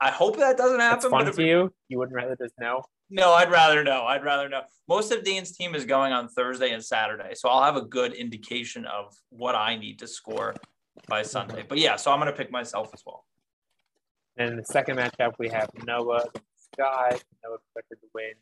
I 0.00 0.10
hope 0.10 0.38
that 0.38 0.56
doesn't 0.56 0.80
happen. 0.80 0.98
It's 0.98 1.06
fun 1.06 1.32
to 1.32 1.42
you. 1.44 1.72
You 1.88 1.98
wouldn't 1.98 2.16
rather 2.16 2.36
just 2.36 2.54
know. 2.58 2.82
No, 3.08 3.32
I'd 3.32 3.50
rather 3.50 3.84
know. 3.84 4.04
I'd 4.04 4.24
rather 4.24 4.48
know. 4.48 4.62
Most 4.88 5.12
of 5.12 5.22
Dean's 5.22 5.52
team 5.52 5.74
is 5.74 5.84
going 5.84 6.12
on 6.12 6.28
Thursday 6.28 6.72
and 6.72 6.84
Saturday, 6.84 7.34
so 7.34 7.48
I'll 7.48 7.62
have 7.62 7.76
a 7.76 7.84
good 7.84 8.14
indication 8.14 8.84
of 8.86 9.14
what 9.30 9.54
I 9.54 9.76
need 9.76 9.98
to 10.00 10.08
score 10.08 10.54
by 11.08 11.22
Sunday. 11.22 11.64
But 11.68 11.78
yeah, 11.78 11.96
so 11.96 12.10
I'm 12.10 12.18
going 12.18 12.30
to 12.30 12.36
pick 12.36 12.50
myself 12.50 12.90
as 12.92 13.02
well. 13.06 13.24
And 14.36 14.58
the 14.58 14.64
second 14.64 14.96
matchup, 14.96 15.34
we 15.38 15.48
have 15.48 15.70
Noah 15.86 16.24
Scott. 16.56 17.22
Noah 17.44 17.56
expected 17.56 18.00
to 18.00 18.08
win. 18.14 18.32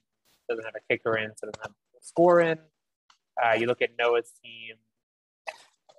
Doesn't 0.48 0.64
have 0.64 0.74
a 0.74 0.92
kicker 0.92 1.16
in, 1.18 1.31
so 1.37 1.46
doesn't 1.46 1.62
have 1.62 1.72
a 1.72 2.03
score 2.03 2.40
in. 2.40 2.59
Uh, 3.42 3.55
you 3.55 3.66
look 3.66 3.83
at 3.83 3.90
Noah's 3.98 4.33
team 4.42 4.77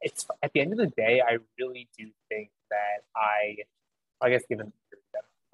it's 0.05 0.25
at 0.43 0.53
the 0.53 0.61
end 0.61 0.71
of 0.71 0.77
the 0.77 0.91
day, 0.95 1.21
I 1.27 1.37
really 1.59 1.89
do 1.97 2.09
think 2.29 2.51
that 2.69 3.03
I, 3.15 3.57
I 4.21 4.29
guess 4.29 4.43
given, 4.47 4.71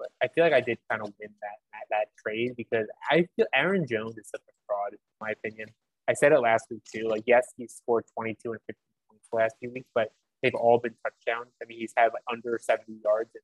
but 0.02 0.10
I 0.22 0.28
feel 0.32 0.42
like 0.44 0.52
I 0.52 0.60
did 0.60 0.78
kind 0.90 1.00
of 1.00 1.12
win 1.20 1.30
that, 1.40 1.58
that 1.72 1.86
that 1.90 2.06
trade 2.20 2.54
because 2.56 2.86
I 3.10 3.26
feel 3.36 3.46
Aaron 3.54 3.86
Jones 3.86 4.18
is 4.18 4.28
such 4.28 4.42
a 4.48 4.52
fraud 4.66 4.92
in 4.92 4.98
my 5.20 5.30
opinion. 5.30 5.68
I 6.08 6.14
said 6.14 6.32
it 6.32 6.40
last 6.40 6.66
week 6.70 6.82
too. 6.84 7.06
Like 7.08 7.22
yes, 7.26 7.52
he 7.56 7.68
scored 7.68 8.04
22 8.18 8.52
and 8.52 8.60
15 8.66 8.74
points 9.08 9.28
the 9.30 9.36
last 9.38 9.54
few 9.60 9.70
weeks, 9.70 9.88
but 9.94 10.10
they've 10.42 10.54
all 10.54 10.78
been 10.78 10.94
touchdowns. 11.04 11.52
I 11.62 11.66
mean, 11.66 11.78
he's 11.78 11.92
had 11.96 12.12
like 12.12 12.24
under 12.30 12.58
70 12.60 12.84
yards. 13.04 13.30
And 13.34 13.42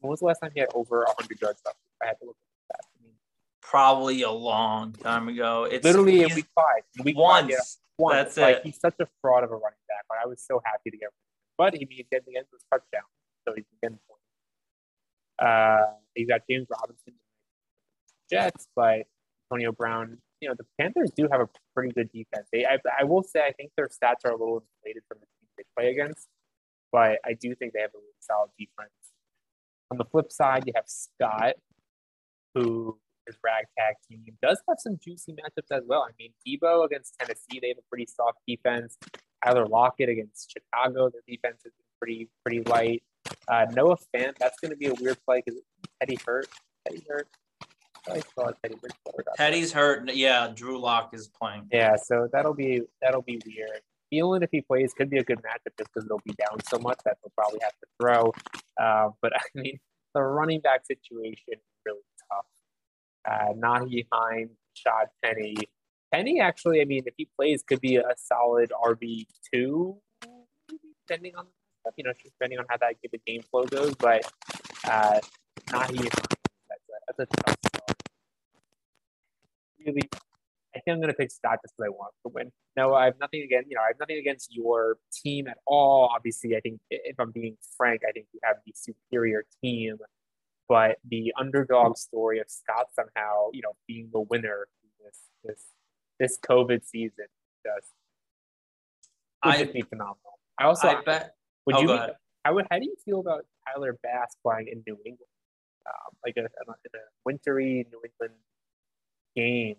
when 0.00 0.10
was 0.10 0.20
the 0.20 0.26
last 0.26 0.40
time 0.40 0.52
he 0.54 0.60
had 0.60 0.70
over 0.74 1.04
100 1.04 1.40
yards 1.40 1.60
left? 1.66 1.78
I 2.02 2.06
had 2.06 2.18
to 2.20 2.26
look 2.26 2.36
at 2.70 2.76
that. 2.76 2.86
I 2.86 3.04
mean, 3.04 3.14
Probably 3.60 4.22
a 4.22 4.30
long 4.30 4.92
time 4.92 5.28
ago. 5.28 5.64
It's 5.64 5.84
literally 5.84 6.22
in 6.22 6.34
week 6.34 6.46
five. 6.54 6.82
In 6.98 7.04
week 7.04 7.18
once. 7.18 7.42
Five, 7.42 7.50
yeah, 7.50 7.56
once. 7.98 8.14
That's 8.14 8.36
like, 8.36 8.56
it. 8.58 8.62
He's 8.64 8.80
such 8.80 8.94
a 9.00 9.06
fraud 9.20 9.44
of 9.44 9.50
a 9.50 9.54
running 9.54 9.84
back. 9.88 10.04
Like, 10.08 10.20
I 10.24 10.28
was 10.28 10.40
so 10.40 10.62
happy 10.64 10.90
to 10.90 10.96
get 10.96 11.06
him. 11.06 11.12
But 11.58 11.74
he 11.74 11.86
he 11.90 12.06
did 12.10 12.22
the 12.26 12.38
end 12.38 12.46
those 12.50 12.64
touchdown, 12.72 13.04
so 13.46 13.52
he's 13.54 13.66
getting 13.82 13.98
points. 14.08 14.24
Uh, 15.40 15.94
he's 16.14 16.28
got 16.28 16.42
James 16.48 16.66
Robinson, 16.70 17.14
Jets, 18.30 18.68
but 18.76 19.06
Antonio 19.50 19.72
Brown. 19.72 20.18
You 20.40 20.48
know 20.48 20.54
the 20.56 20.64
Panthers 20.80 21.10
do 21.14 21.28
have 21.30 21.40
a 21.40 21.48
pretty 21.74 21.92
good 21.92 22.10
defense. 22.12 22.48
They, 22.52 22.64
I, 22.64 22.78
I 22.98 23.04
will 23.04 23.22
say, 23.22 23.40
I 23.40 23.52
think 23.52 23.72
their 23.76 23.88
stats 23.88 24.24
are 24.24 24.30
a 24.30 24.36
little 24.36 24.64
inflated 24.76 25.02
from 25.06 25.18
the 25.20 25.26
teams 25.26 25.50
they 25.58 25.64
play 25.76 25.90
against, 25.90 26.28
but 26.92 27.18
I 27.26 27.34
do 27.38 27.54
think 27.54 27.74
they 27.74 27.80
have 27.80 27.90
a 27.94 27.98
really 27.98 28.20
solid 28.20 28.50
defense. 28.58 28.90
On 29.90 29.98
the 29.98 30.04
flip 30.04 30.32
side, 30.32 30.64
you 30.66 30.72
have 30.76 30.86
Scott, 30.86 31.54
who 32.54 32.98
his 33.26 33.36
ragtag 33.44 33.96
team 34.08 34.24
does 34.42 34.60
have 34.68 34.78
some 34.78 34.98
juicy 35.02 35.32
matchups 35.32 35.76
as 35.76 35.82
well. 35.86 36.02
I 36.02 36.12
mean, 36.18 36.32
Deebo 36.46 36.84
against 36.86 37.16
Tennessee, 37.18 37.58
they 37.60 37.68
have 37.68 37.78
a 37.78 37.88
pretty 37.88 38.06
soft 38.06 38.38
defense. 38.46 38.96
Tyler 39.44 39.66
Lockett 39.66 40.08
against 40.08 40.52
Chicago, 40.52 41.10
their 41.10 41.22
defense 41.26 41.62
is 41.64 41.72
pretty 41.98 42.28
pretty 42.44 42.62
light. 42.62 43.02
Uh, 43.48 43.66
Noah 43.72 43.96
Fant, 44.14 44.36
that's 44.38 44.58
going 44.60 44.70
to 44.70 44.76
be 44.76 44.86
a 44.86 44.94
weird 44.94 45.18
play 45.24 45.42
because 45.44 45.60
Teddy 46.00 46.18
hurt. 46.26 46.48
Teddy 46.86 47.02
hurt. 47.08 47.28
Teddy 48.06 48.22
hurt. 48.36 49.36
Teddy's 49.36 49.72
hurt. 49.72 50.10
Yeah, 50.14 50.50
Drew 50.54 50.78
Lock 50.78 51.10
is 51.12 51.28
playing. 51.28 51.68
Yeah, 51.72 51.96
so 51.96 52.28
that'll 52.32 52.54
be 52.54 52.82
that'll 53.02 53.22
be 53.22 53.40
weird. 53.46 53.80
Thielen, 54.12 54.42
if 54.42 54.50
he 54.50 54.60
plays, 54.60 54.92
could 54.92 55.10
be 55.10 55.18
a 55.18 55.24
good 55.24 55.38
matchup 55.38 55.76
just 55.78 55.90
because 55.92 56.08
they'll 56.08 56.20
be 56.24 56.32
down 56.32 56.58
so 56.68 56.78
much 56.78 56.98
that 57.04 57.18
they'll 57.22 57.32
probably 57.36 57.60
have 57.62 57.72
to 57.72 57.86
throw. 58.00 58.32
Uh, 58.80 59.10
but 59.22 59.32
I 59.36 59.40
mean, 59.54 59.78
the 60.14 60.22
running 60.22 60.60
back 60.60 60.86
situation 60.86 61.54
really 61.86 62.00
tough. 62.30 62.46
Uh, 63.28 63.52
Nyheim 63.54 64.06
Hines, 64.12 64.50
Shad 64.74 65.08
Penny. 65.24 65.56
Penny 66.12 66.40
actually, 66.40 66.80
I 66.80 66.84
mean, 66.84 67.02
if 67.06 67.14
he 67.16 67.28
plays, 67.38 67.62
could 67.62 67.80
be 67.80 67.96
a 67.96 68.14
solid 68.16 68.72
RB 68.84 69.26
two, 69.52 69.98
depending 71.06 71.36
on 71.36 71.46
you 71.96 72.04
know, 72.04 72.12
just 72.12 72.34
depending 72.38 72.58
on 72.58 72.66
how 72.68 72.76
that 72.78 72.94
the 73.02 73.18
game 73.26 73.42
flow 73.50 73.64
goes. 73.64 73.94
But 73.94 74.22
uh, 74.84 75.20
Nyheim 75.68 75.96
Hines, 75.96 76.10
that's 76.68 76.88
a, 76.88 77.12
that's 77.18 77.18
a 77.20 77.26
tough 77.26 77.56
start. 77.66 78.02
Really, 79.84 80.08
I 80.74 80.80
think 80.80 80.94
I'm 80.94 81.00
gonna 81.00 81.14
pick 81.14 81.30
Scott 81.30 81.58
just 81.62 81.74
because 81.76 81.86
I 81.86 81.90
want 81.90 82.12
to 82.26 82.32
win. 82.32 82.52
No, 82.76 82.94
I 82.94 83.06
have 83.06 83.18
nothing 83.20 83.42
against 83.42 83.70
you 83.70 83.76
know 83.76 83.82
I 83.82 83.88
have 83.88 84.00
nothing 84.00 84.18
against 84.18 84.54
your 84.54 84.98
team 85.12 85.46
at 85.48 85.58
all. 85.66 86.10
Obviously, 86.14 86.56
I 86.56 86.60
think 86.60 86.80
if 86.90 87.18
I'm 87.18 87.30
being 87.30 87.56
frank, 87.76 88.02
I 88.08 88.12
think 88.12 88.26
you 88.32 88.40
have 88.44 88.56
the 88.66 88.72
superior 88.74 89.44
team, 89.62 89.98
but 90.68 90.98
the 91.08 91.32
underdog 91.38 91.96
story 91.96 92.38
of 92.40 92.46
Scott 92.48 92.86
somehow 92.94 93.48
you 93.52 93.62
know 93.62 93.72
being 93.86 94.10
the 94.12 94.20
winner 94.20 94.68
this 95.04 95.18
this 95.44 95.64
this 96.18 96.38
COVID 96.38 96.84
season 96.84 97.26
just 97.64 97.92
I 99.42 99.64
phenomenal. 99.64 100.38
I 100.58 100.64
also 100.64 100.88
I 100.88 101.02
bet. 101.02 101.34
Would 101.72 101.76
oh, 101.76 101.80
you 101.80 101.86
be- 101.86 102.12
how 102.44 102.58
how 102.70 102.78
do 102.78 102.84
you 102.84 102.96
feel 103.04 103.20
about 103.20 103.44
Tyler 103.66 103.98
Bass 104.02 104.34
playing 104.42 104.68
in 104.68 104.82
New 104.86 104.96
England, 105.04 105.30
um, 105.86 106.16
like 106.24 106.36
a, 106.36 106.40
in 106.40 106.46
a 106.94 106.98
wintry 107.24 107.86
New 107.90 108.00
England 108.04 108.34
game? 109.36 109.76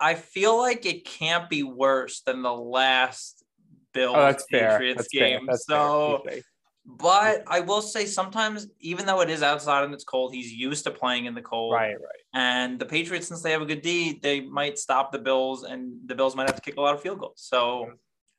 I 0.00 0.14
feel 0.14 0.56
like 0.56 0.86
it 0.86 1.04
can't 1.04 1.50
be 1.50 1.62
worse 1.62 2.20
than 2.20 2.42
the 2.42 2.52
last 2.52 3.44
Bills 3.92 4.14
Oh, 4.16 4.20
that's. 4.20 4.44
Patriots 4.44 5.08
game. 5.08 5.46
That's 5.46 5.66
so, 5.66 6.22
fair. 6.24 6.40
but 6.86 7.42
I 7.48 7.60
will 7.60 7.82
say 7.82 8.06
sometimes, 8.06 8.68
even 8.80 9.06
though 9.06 9.22
it 9.22 9.30
is 9.30 9.42
outside 9.42 9.84
and 9.84 9.92
it's 9.92 10.04
cold, 10.04 10.32
he's 10.32 10.52
used 10.52 10.84
to 10.84 10.90
playing 10.90 11.24
in 11.24 11.34
the 11.34 11.42
cold. 11.42 11.72
right, 11.72 11.94
right. 11.94 12.22
And 12.32 12.78
the 12.78 12.86
Patriots, 12.86 13.26
since 13.26 13.42
they 13.42 13.50
have 13.50 13.62
a 13.62 13.66
good 13.66 13.82
D, 13.82 14.20
they 14.22 14.40
might 14.40 14.78
stop 14.78 15.10
the 15.10 15.18
Bills, 15.18 15.64
and 15.64 15.96
the 16.06 16.14
Bills 16.14 16.36
might 16.36 16.48
have 16.48 16.56
to 16.56 16.62
kick 16.62 16.76
a 16.76 16.80
lot 16.80 16.94
of 16.94 17.02
field 17.02 17.18
goals. 17.18 17.40
So 17.40 17.92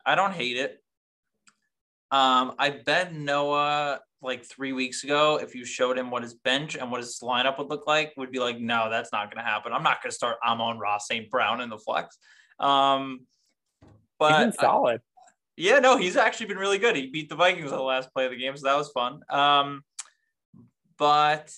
I 0.06 0.16
don't 0.16 0.34
hate 0.34 0.56
it. 0.56 0.82
Um, 2.12 2.56
I 2.58 2.72
bet 2.72 3.14
Noah 3.14 4.00
like 4.22 4.44
three 4.44 4.74
weeks 4.74 5.04
ago, 5.04 5.40
if 5.42 5.56
you 5.56 5.64
showed 5.64 5.98
him 5.98 6.12
what 6.12 6.24
his 6.24 6.34
bench 6.34 6.76
and 6.76 6.92
what 6.92 7.02
his 7.02 7.20
lineup 7.22 7.58
would 7.58 7.70
look 7.70 7.88
like, 7.88 8.14
would 8.18 8.32
be 8.32 8.40
like, 8.40 8.60
no, 8.60 8.90
that's 8.90 9.12
not 9.12 9.32
going 9.32 9.44
to 9.44 9.50
happen. 9.50 9.72
I'm 9.72 9.84
not 9.84 10.02
going 10.02 10.12
to 10.12 10.16
start 10.16 10.38
Amon-Ra 10.46 10.98
St. 10.98 11.30
Brown 11.30 11.62
in 11.62 11.70
the 11.70 11.78
flex. 11.78 12.18
Um, 12.60 13.22
He's 13.82 13.90
but 14.18 14.40
been 14.40 14.54
solid. 14.54 15.02
yeah, 15.56 15.80
no, 15.80 15.96
he's 15.98 16.18
actually 16.18 16.48
been 16.48 16.58
really 16.58 16.78
good. 16.80 16.96
He 16.98 17.08
beat 17.08 17.30
the 17.30 17.36
Vikings 17.36 17.72
on 17.72 17.78
the 17.78 17.84
last 17.84 18.12
play 18.14 18.26
of 18.26 18.32
the 18.32 18.38
game, 18.38 18.58
so 18.58 18.68
that 18.68 18.76
was 18.76 18.90
fun. 18.90 19.22
Um, 19.30 19.84
but 20.98 21.54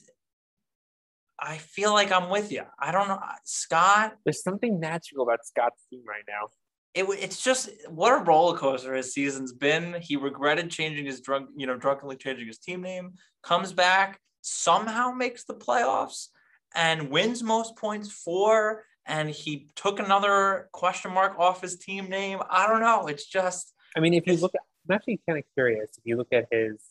I 1.39 1.57
feel 1.57 1.93
like 1.93 2.11
I'm 2.11 2.29
with 2.29 2.51
you. 2.51 2.63
I 2.77 2.91
don't 2.91 3.07
know, 3.07 3.19
Scott. 3.45 4.13
There's 4.23 4.43
something 4.43 4.79
magical 4.79 5.23
about 5.23 5.43
Scott's 5.43 5.83
team 5.89 6.03
right 6.07 6.23
now. 6.27 6.49
It, 6.93 7.05
it's 7.09 7.41
just 7.41 7.69
what 7.87 8.13
a 8.13 8.23
roller 8.23 8.57
coaster 8.57 8.93
his 8.93 9.13
season's 9.13 9.53
been. 9.53 9.95
He 10.01 10.17
regretted 10.17 10.69
changing 10.69 11.05
his 11.05 11.21
drunk, 11.21 11.49
you 11.55 11.65
know, 11.65 11.77
drunkenly 11.77 12.17
changing 12.17 12.47
his 12.47 12.57
team 12.57 12.81
name. 12.81 13.13
Comes 13.43 13.71
back, 13.71 14.19
somehow 14.41 15.11
makes 15.11 15.45
the 15.45 15.53
playoffs, 15.53 16.27
and 16.75 17.09
wins 17.09 17.43
most 17.43 17.77
points 17.77 18.11
for. 18.11 18.83
And 19.05 19.29
he 19.29 19.69
took 19.75 19.99
another 19.99 20.69
question 20.73 21.11
mark 21.13 21.39
off 21.39 21.61
his 21.61 21.77
team 21.77 22.09
name. 22.09 22.39
I 22.49 22.67
don't 22.67 22.81
know. 22.81 23.07
It's 23.07 23.25
just 23.25 23.73
I 23.95 23.99
mean, 23.99 24.13
if 24.13 24.25
you 24.25 24.37
look 24.37 24.55
at, 24.55 24.61
I'm 24.89 24.95
actually 24.95 25.21
kind 25.27 25.39
of 25.39 25.45
curious. 25.53 25.89
If 25.97 26.03
you 26.05 26.17
look 26.17 26.31
at 26.31 26.47
his 26.51 26.81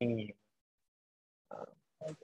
team, 0.00 0.32
um, 1.50 2.16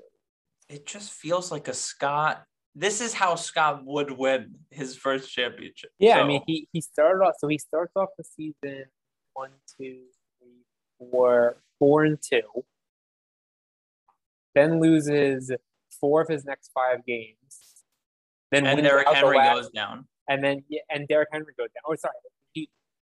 it 0.68 0.86
just 0.86 1.12
feels 1.12 1.50
like 1.50 1.68
a 1.68 1.74
Scott. 1.74 2.44
This 2.80 3.02
is 3.02 3.12
how 3.12 3.34
Scott 3.34 3.84
would 3.84 4.10
win 4.10 4.54
his 4.70 4.96
first 4.96 5.30
championship. 5.30 5.90
yeah, 5.98 6.18
I 6.18 6.26
mean, 6.26 6.42
he 6.46 6.66
he 6.72 6.80
started 6.80 7.22
off. 7.22 7.34
So 7.38 7.46
he 7.46 7.58
starts 7.58 7.92
off 7.94 8.08
the 8.16 8.24
season 8.24 8.86
one, 9.34 9.50
two, 9.76 9.98
three, 10.38 10.64
four, 10.98 11.56
four 11.78 12.04
and 12.04 12.18
two. 12.22 12.64
Then 14.54 14.80
loses 14.80 15.52
four 16.00 16.22
of 16.22 16.28
his 16.28 16.46
next 16.46 16.70
five 16.72 17.04
games. 17.04 17.36
Then 18.50 18.66
and 18.66 18.80
Derrick 18.82 19.06
the 19.06 19.14
Henry 19.14 19.36
last- 19.36 19.54
goes 19.56 19.70
down. 19.72 20.06
and 20.30 20.42
then 20.42 20.64
yeah, 20.70 20.80
and 20.88 21.06
Derrick 21.06 21.28
Henry 21.30 21.52
goes 21.58 21.68
down. 21.74 21.82
Oh, 21.86 21.94
sorry. 21.96 22.14
He, 22.54 22.70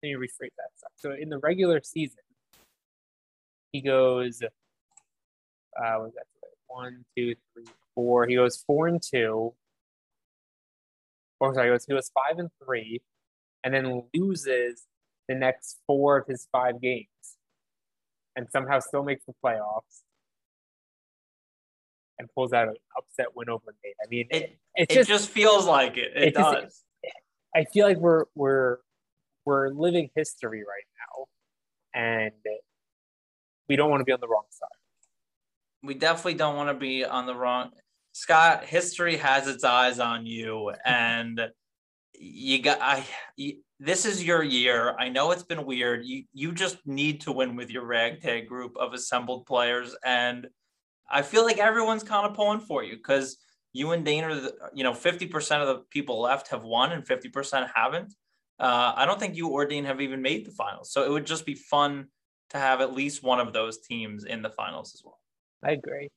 let 0.02 0.10
me 0.10 0.16
rephrase 0.16 0.50
that. 0.58 0.72
So 0.96 1.12
in 1.12 1.30
the 1.30 1.38
regular 1.38 1.82
season, 1.84 2.24
he 3.72 3.82
goes. 3.82 4.42
Uh, 4.42 6.00
was 6.00 6.14
that 6.16 6.26
one, 6.68 7.06
two, 7.16 7.36
three, 7.54 7.66
four? 7.96 8.28
He 8.28 8.36
goes 8.36 8.58
four 8.66 8.88
and 8.88 9.02
two. 9.02 9.54
Or 11.40 11.54
sorry, 11.54 11.68
he 11.68 11.74
goes, 11.74 11.86
he 11.86 11.94
goes 11.94 12.12
five 12.14 12.38
and 12.38 12.50
three, 12.64 13.02
and 13.64 13.74
then 13.74 14.04
loses 14.14 14.84
the 15.28 15.36
next 15.36 15.80
four 15.88 16.18
of 16.18 16.28
his 16.28 16.48
five 16.52 16.80
games, 16.82 17.08
and 18.36 18.48
somehow 18.52 18.80
still 18.80 19.04
makes 19.04 19.26
the 19.26 19.34
playoffs. 19.44 20.02
And 22.20 22.30
pulls 22.36 22.54
out 22.54 22.68
an 22.68 22.76
upset 22.96 23.36
win 23.36 23.50
over 23.50 23.74
Nate. 23.84 23.96
I 24.04 24.08
mean, 24.08 24.28
It 24.30 24.60
it 24.76 24.90
just, 24.92 25.10
just 25.10 25.30
feels 25.30 25.66
like 25.66 25.98
it. 25.98 26.12
It, 26.16 26.24
it 26.24 26.36
just- 26.36 26.62
does. 26.62 26.84
I 27.56 27.66
feel 27.66 27.88
like 27.88 27.98
we're 27.98 28.26
we're 28.36 28.78
we're 29.44 29.70
living 29.70 30.10
history 30.16 30.60
right 30.60 30.86
now, 31.00 31.26
and 32.00 32.32
we 33.68 33.76
don't 33.76 33.90
want 33.90 34.00
to 34.02 34.06
be 34.06 34.12
on 34.12 34.20
the 34.22 34.28
wrong 34.28 34.46
side. 34.52 34.70
We 35.84 35.94
definitely 35.94 36.36
don't 36.36 36.56
want 36.56 36.70
to 36.70 36.74
be 36.74 37.06
on 37.06 37.26
the 37.26 37.36
wrong. 37.36 37.72
Scott, 38.14 38.66
history 38.66 39.18
has 39.18 39.48
its 39.48 39.64
eyes 39.64 40.00
on 40.00 40.26
you, 40.26 40.72
and 40.86 41.42
you 42.14 42.62
got. 42.62 42.80
I. 42.82 43.06
You, 43.36 43.58
this 43.84 44.06
is 44.06 44.24
your 44.24 44.44
year. 44.44 44.96
I 45.00 45.10
know 45.10 45.32
it's 45.32 45.44
been 45.44 45.66
weird. 45.66 46.06
You 46.06 46.24
you 46.34 46.52
just 46.52 46.78
need 46.86 47.22
to 47.22 47.32
win 47.32 47.56
with 47.56 47.72
your 47.72 47.84
ragtag 47.84 48.48
group 48.48 48.78
of 48.78 48.94
assembled 48.94 49.48
players, 49.48 49.96
and 50.06 50.48
I 51.10 51.24
feel 51.24 51.44
like 51.44 51.58
everyone's 51.58 52.04
kind 52.04 52.28
of 52.28 52.36
pulling 52.36 52.60
for 52.60 52.84
you 52.84 52.96
because 52.96 53.38
you 53.74 53.92
and 53.92 54.06
Dane 54.06 54.24
are, 54.24 54.36
the, 54.36 54.54
you 54.74 54.84
know, 54.84 54.94
fifty 54.94 55.26
percent 55.26 55.64
of 55.64 55.68
the 55.68 55.84
people 55.90 56.22
left 56.22 56.50
have 56.50 56.64
won 56.64 56.92
and 56.92 57.08
fifty 57.08 57.30
percent 57.30 57.72
haven't. 57.74 58.14
Uh, 58.60 58.94
I 58.96 59.08
don't 59.08 59.20
think 59.20 59.36
you 59.36 59.48
or 59.48 59.66
Dean 59.66 59.86
have 59.86 60.00
even 60.00 60.22
made 60.22 60.46
the 60.46 60.52
finals, 60.52 60.92
so 60.92 61.04
it 61.04 61.10
would 61.10 61.26
just 61.26 61.48
be 61.48 61.56
fun 61.56 62.10
to 62.52 62.60
have 62.60 62.82
at 62.82 62.94
least 62.94 63.24
one 63.24 63.40
of 63.40 63.54
those 63.54 63.80
teams 63.80 64.26
in 64.26 64.44
the 64.44 64.52
finals 64.52 64.94
as 64.94 65.02
well. 65.04 65.21
I 65.64 65.72
agree, 65.72 66.10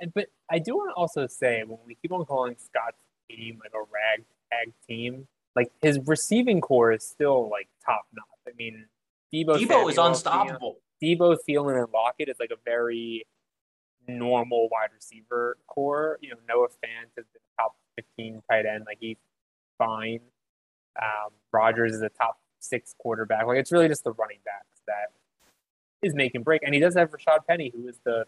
and 0.00 0.12
but 0.14 0.26
I 0.50 0.58
do 0.58 0.76
want 0.76 0.90
to 0.90 0.94
also 0.94 1.26
say 1.26 1.62
when 1.66 1.78
we 1.86 1.94
keep 1.94 2.12
on 2.12 2.24
calling 2.24 2.56
Scott's 2.58 2.98
team 3.30 3.60
like 3.62 3.72
a 3.74 3.84
ragtag 3.90 4.74
team, 4.86 5.26
like 5.56 5.70
his 5.82 5.98
receiving 6.06 6.60
core 6.60 6.92
is 6.92 7.06
still 7.06 7.48
like 7.50 7.68
top 7.84 8.02
notch. 8.12 8.24
I 8.48 8.56
mean, 8.56 8.86
Deebo 9.32 9.56
Deebo 9.58 9.90
is 9.90 9.98
unstoppable. 9.98 10.78
Deebo 11.02 11.36
Thielen 11.48 11.82
and 11.82 11.92
Lockett 11.92 12.28
is 12.28 12.36
like 12.38 12.50
a 12.50 12.58
very 12.64 13.26
normal 14.08 14.68
wide 14.70 14.90
receiver 14.94 15.56
core. 15.66 16.18
You 16.20 16.30
know, 16.30 16.36
Noah 16.48 16.68
Fant 16.68 17.10
has 17.16 17.26
the 17.32 17.40
top 17.58 17.76
15 17.96 18.42
tight 18.50 18.66
end. 18.66 18.84
Like 18.86 18.98
he's 19.00 19.16
fine. 19.78 20.20
Um, 21.00 21.30
Rodgers 21.52 21.94
is 21.94 22.02
a 22.02 22.08
top 22.08 22.38
six 22.58 22.94
quarterback. 22.98 23.46
Like 23.46 23.58
it's 23.58 23.72
really 23.72 23.88
just 23.88 24.04
the 24.04 24.12
running 24.12 24.40
backs 24.44 24.80
that 24.86 25.12
is 26.02 26.14
making 26.14 26.42
break. 26.42 26.62
And 26.62 26.74
he 26.74 26.80
does 26.80 26.94
have 26.96 27.10
Rashad 27.10 27.46
Penny, 27.48 27.72
who 27.74 27.88
is 27.88 27.98
the 28.04 28.26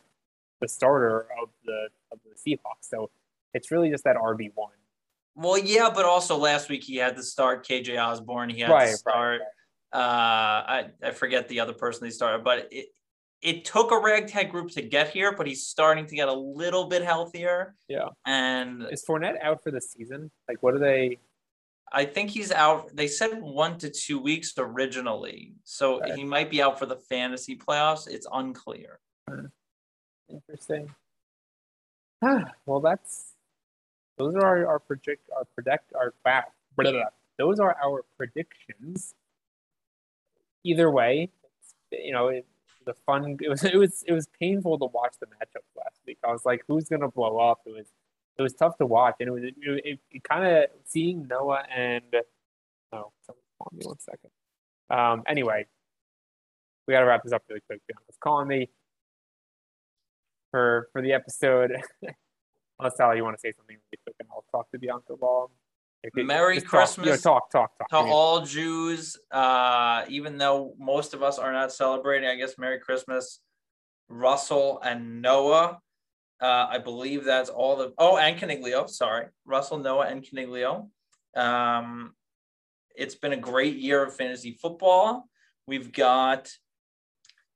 the 0.63 0.69
starter 0.69 1.27
of 1.43 1.51
the 1.65 1.89
of 2.11 2.19
the 2.25 2.35
Seahawks. 2.35 2.89
So 2.89 3.11
It's 3.55 3.71
really 3.71 3.91
just 3.91 4.05
that 4.05 4.17
RB 4.17 4.51
one. 4.55 4.73
Well, 5.35 5.59
yeah, 5.59 5.91
but 5.95 6.05
also 6.07 6.37
last 6.39 6.69
week 6.71 6.85
he 6.85 6.97
had 6.97 7.17
to 7.17 7.23
start 7.23 7.67
KJ 7.67 7.99
Osborn. 8.03 8.49
He 8.51 8.61
had 8.61 8.71
Right, 8.71 8.85
to 8.87 8.91
right, 8.93 8.99
start. 8.99 9.41
Uh, 9.93 9.97
I 9.99 10.87
I 11.03 11.11
forget 11.11 11.49
the 11.49 11.61
other 11.61 11.75
person 11.75 12.05
they 12.05 12.11
started, 12.11 12.45
but 12.45 12.69
it 12.71 12.87
it 13.43 13.65
took 13.65 13.91
a 13.91 13.99
ragtag 13.99 14.51
group 14.53 14.71
to 14.71 14.83
get 14.83 15.11
here, 15.11 15.35
but 15.37 15.47
he's 15.49 15.67
starting 15.67 16.07
to 16.07 16.15
get 16.15 16.29
a 16.29 16.33
little 16.33 16.85
bit 16.87 17.03
healthier. 17.03 17.75
Yeah. 17.89 18.09
And 18.25 18.87
Is 18.93 19.05
Fournette 19.05 19.43
out 19.43 19.63
for 19.65 19.73
the 19.73 19.81
season? 19.81 20.31
Like, 20.49 20.63
what 20.63 20.75
are 20.75 20.79
they? 20.79 21.19
I 21.95 22.05
think 22.07 22.31
he's 22.31 22.53
out. 22.53 22.95
They 22.97 23.09
said 23.09 23.31
one 23.43 23.77
to 23.79 23.91
two 23.91 24.19
weeks 24.21 24.55
originally, 24.57 25.55
so 25.65 25.97
Okay. 26.01 26.15
he 26.17 26.25
might 26.25 26.51
be 26.51 26.63
out 26.63 26.79
for 26.79 26.87
the 26.87 26.97
fantasy 26.97 27.57
playoffs. 27.57 28.09
It's 28.09 28.27
unclear. 28.33 29.01
Interesting. 30.33 30.95
Ah, 32.23 32.45
well, 32.67 32.81
that's 32.81 33.33
those 34.17 34.35
are 34.35 34.45
our, 34.45 34.67
our 34.67 34.79
project 34.79 35.29
our 35.37 35.45
predict 35.55 35.93
our 35.95 36.15
blah, 36.25 36.43
blah, 36.77 36.91
blah. 36.91 37.05
those 37.39 37.59
are 37.59 37.77
our 37.83 38.03
predictions. 38.17 39.15
Either 40.65 40.91
way, 40.91 41.29
it's, 41.43 41.75
you 41.91 42.13
know, 42.13 42.29
it, 42.29 42.47
the 42.87 42.95
fun 43.07 43.37
it 43.41 43.49
was 43.49 43.65
it 43.65 43.77
was 43.77 44.05
it 44.07 44.13
was 44.13 44.29
painful 44.41 44.79
to 44.79 44.87
watch 44.87 45.15
the 45.21 45.27
matchup 45.27 45.65
last 45.77 46.01
week. 46.07 46.19
I 46.25 46.31
was 46.33 46.45
like, 46.45 46.63
who's 46.69 46.89
gonna 46.89 47.11
blow 47.11 47.39
up? 47.39 47.61
It 47.67 47.75
was 47.75 47.87
it 48.39 48.43
was 48.43 48.55
tough 48.55 48.79
to 48.79 48.87
watch, 48.87 49.17
and 49.21 49.29
it 49.29 49.33
was 49.33 49.43
it, 49.43 49.55
it, 49.61 49.99
it 50.11 50.25
kind 50.25 50.47
of 50.47 50.65
seeing 50.87 51.27
Noah 51.29 51.65
and 51.75 52.03
oh, 52.93 53.13
someone's 53.27 53.49
calling 53.59 53.79
me 53.79 53.87
one 53.87 53.99
second. 53.99 54.31
Um, 54.91 55.23
anyway, 55.27 55.67
we 56.87 56.93
gotta 56.93 57.07
wrap 57.07 57.23
this 57.25 57.33
up 57.33 57.43
really 57.49 57.63
quick. 57.67 57.81
Bianca's 57.89 58.17
calling 58.21 58.49
me 58.49 58.69
for 60.53 60.89
for 60.93 61.03
the 61.03 61.13
episode. 61.13 61.73
Unless 62.79 62.97
Sally, 62.97 63.17
you 63.17 63.25
want 63.25 63.37
to 63.37 63.41
say 63.41 63.53
something 63.57 63.77
really 63.77 64.01
quick, 64.05 64.17
and 64.21 64.29
I'll 64.31 64.45
talk 64.53 64.71
to 64.71 64.79
Bianca 64.79 65.15
while. 65.19 65.51
Okay, 66.07 66.25
Merry 66.25 66.57
just 66.57 66.67
talk. 66.67 66.81
Christmas 66.81 67.07
Yeah, 67.07 67.17
talk, 67.17 67.51
talk, 67.51 67.71
talk. 67.79 67.89
To 67.91 67.97
all 67.97 68.45
Jews, 68.45 69.17
uh, 69.31 70.05
even 70.09 70.37
though 70.37 70.75
most 70.79 71.15
of 71.15 71.23
us 71.23 71.39
are 71.39 71.53
not 71.53 71.73
celebrating, 71.73 72.29
I 72.29 72.35
guess 72.35 72.59
Merry 72.59 72.81
Christmas, 72.81 73.41
Russell 74.09 74.81
and 74.85 75.23
Noah. 75.23 75.79
Uh, 76.41 76.67
I 76.69 76.79
believe 76.79 77.25
that's 77.25 77.51
all 77.51 77.77
the 77.77 77.93
oh, 77.99 78.17
and 78.17 78.39
Caniglio. 78.39 78.89
Sorry, 78.89 79.27
Russell, 79.45 79.79
Noah, 79.79 80.07
and 80.07 80.25
Caniglio. 80.25 80.89
Um, 81.37 82.15
it's 82.97 83.15
been 83.15 83.33
a 83.33 83.37
great 83.37 83.77
year 83.77 84.05
of 84.05 84.15
fantasy 84.15 84.59
football. 84.61 85.29
We've 85.69 85.93
got 85.93 86.51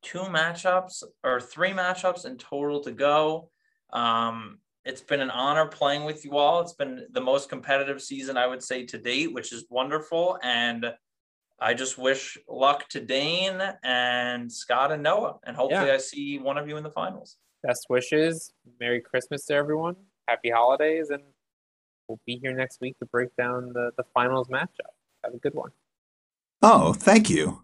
two 0.06 0.20
matchups 0.20 1.02
or 1.24 1.40
three 1.40 1.72
matchups 1.72 2.24
in 2.26 2.36
total 2.38 2.80
to 2.80 2.92
go. 2.92 3.50
Um, 3.92 4.58
it's 4.84 5.00
been 5.00 5.20
an 5.20 5.30
honor 5.30 5.66
playing 5.66 6.04
with 6.04 6.24
you 6.24 6.36
all. 6.36 6.60
It's 6.60 6.74
been 6.74 7.06
the 7.10 7.20
most 7.20 7.48
competitive 7.48 8.00
season 8.00 8.36
I 8.36 8.46
would 8.46 8.62
say 8.62 8.86
to 8.86 8.98
date, 8.98 9.34
which 9.34 9.52
is 9.52 9.64
wonderful. 9.68 10.38
And 10.44 10.86
I 11.58 11.74
just 11.74 11.98
wish 11.98 12.38
luck 12.48 12.88
to 12.90 13.00
Dane 13.00 13.60
and 13.82 14.50
Scott 14.50 14.92
and 14.92 15.02
Noah. 15.02 15.38
And 15.44 15.56
hopefully 15.56 15.88
Yeah. 15.88 15.94
I 15.94 15.98
see 15.98 16.38
one 16.38 16.56
of 16.56 16.68
you 16.68 16.76
in 16.76 16.84
the 16.84 16.90
finals. 16.90 17.36
Best 17.64 17.86
wishes. 17.88 18.52
Merry 18.78 19.00
Christmas 19.00 19.44
to 19.46 19.54
everyone. 19.54 19.96
Happy 20.28 20.50
holidays, 20.50 21.10
and 21.10 21.22
we'll 22.06 22.20
be 22.26 22.38
here 22.40 22.52
next 22.52 22.80
week 22.80 22.96
to 23.00 23.06
break 23.06 23.34
down 23.36 23.72
the 23.72 23.90
the 23.96 24.04
finals 24.14 24.48
matchup. 24.48 24.92
Have 25.24 25.34
a 25.34 25.38
good 25.38 25.54
one. 25.54 25.70
Oh, 26.62 26.92
thank 26.92 27.28
you. 27.28 27.62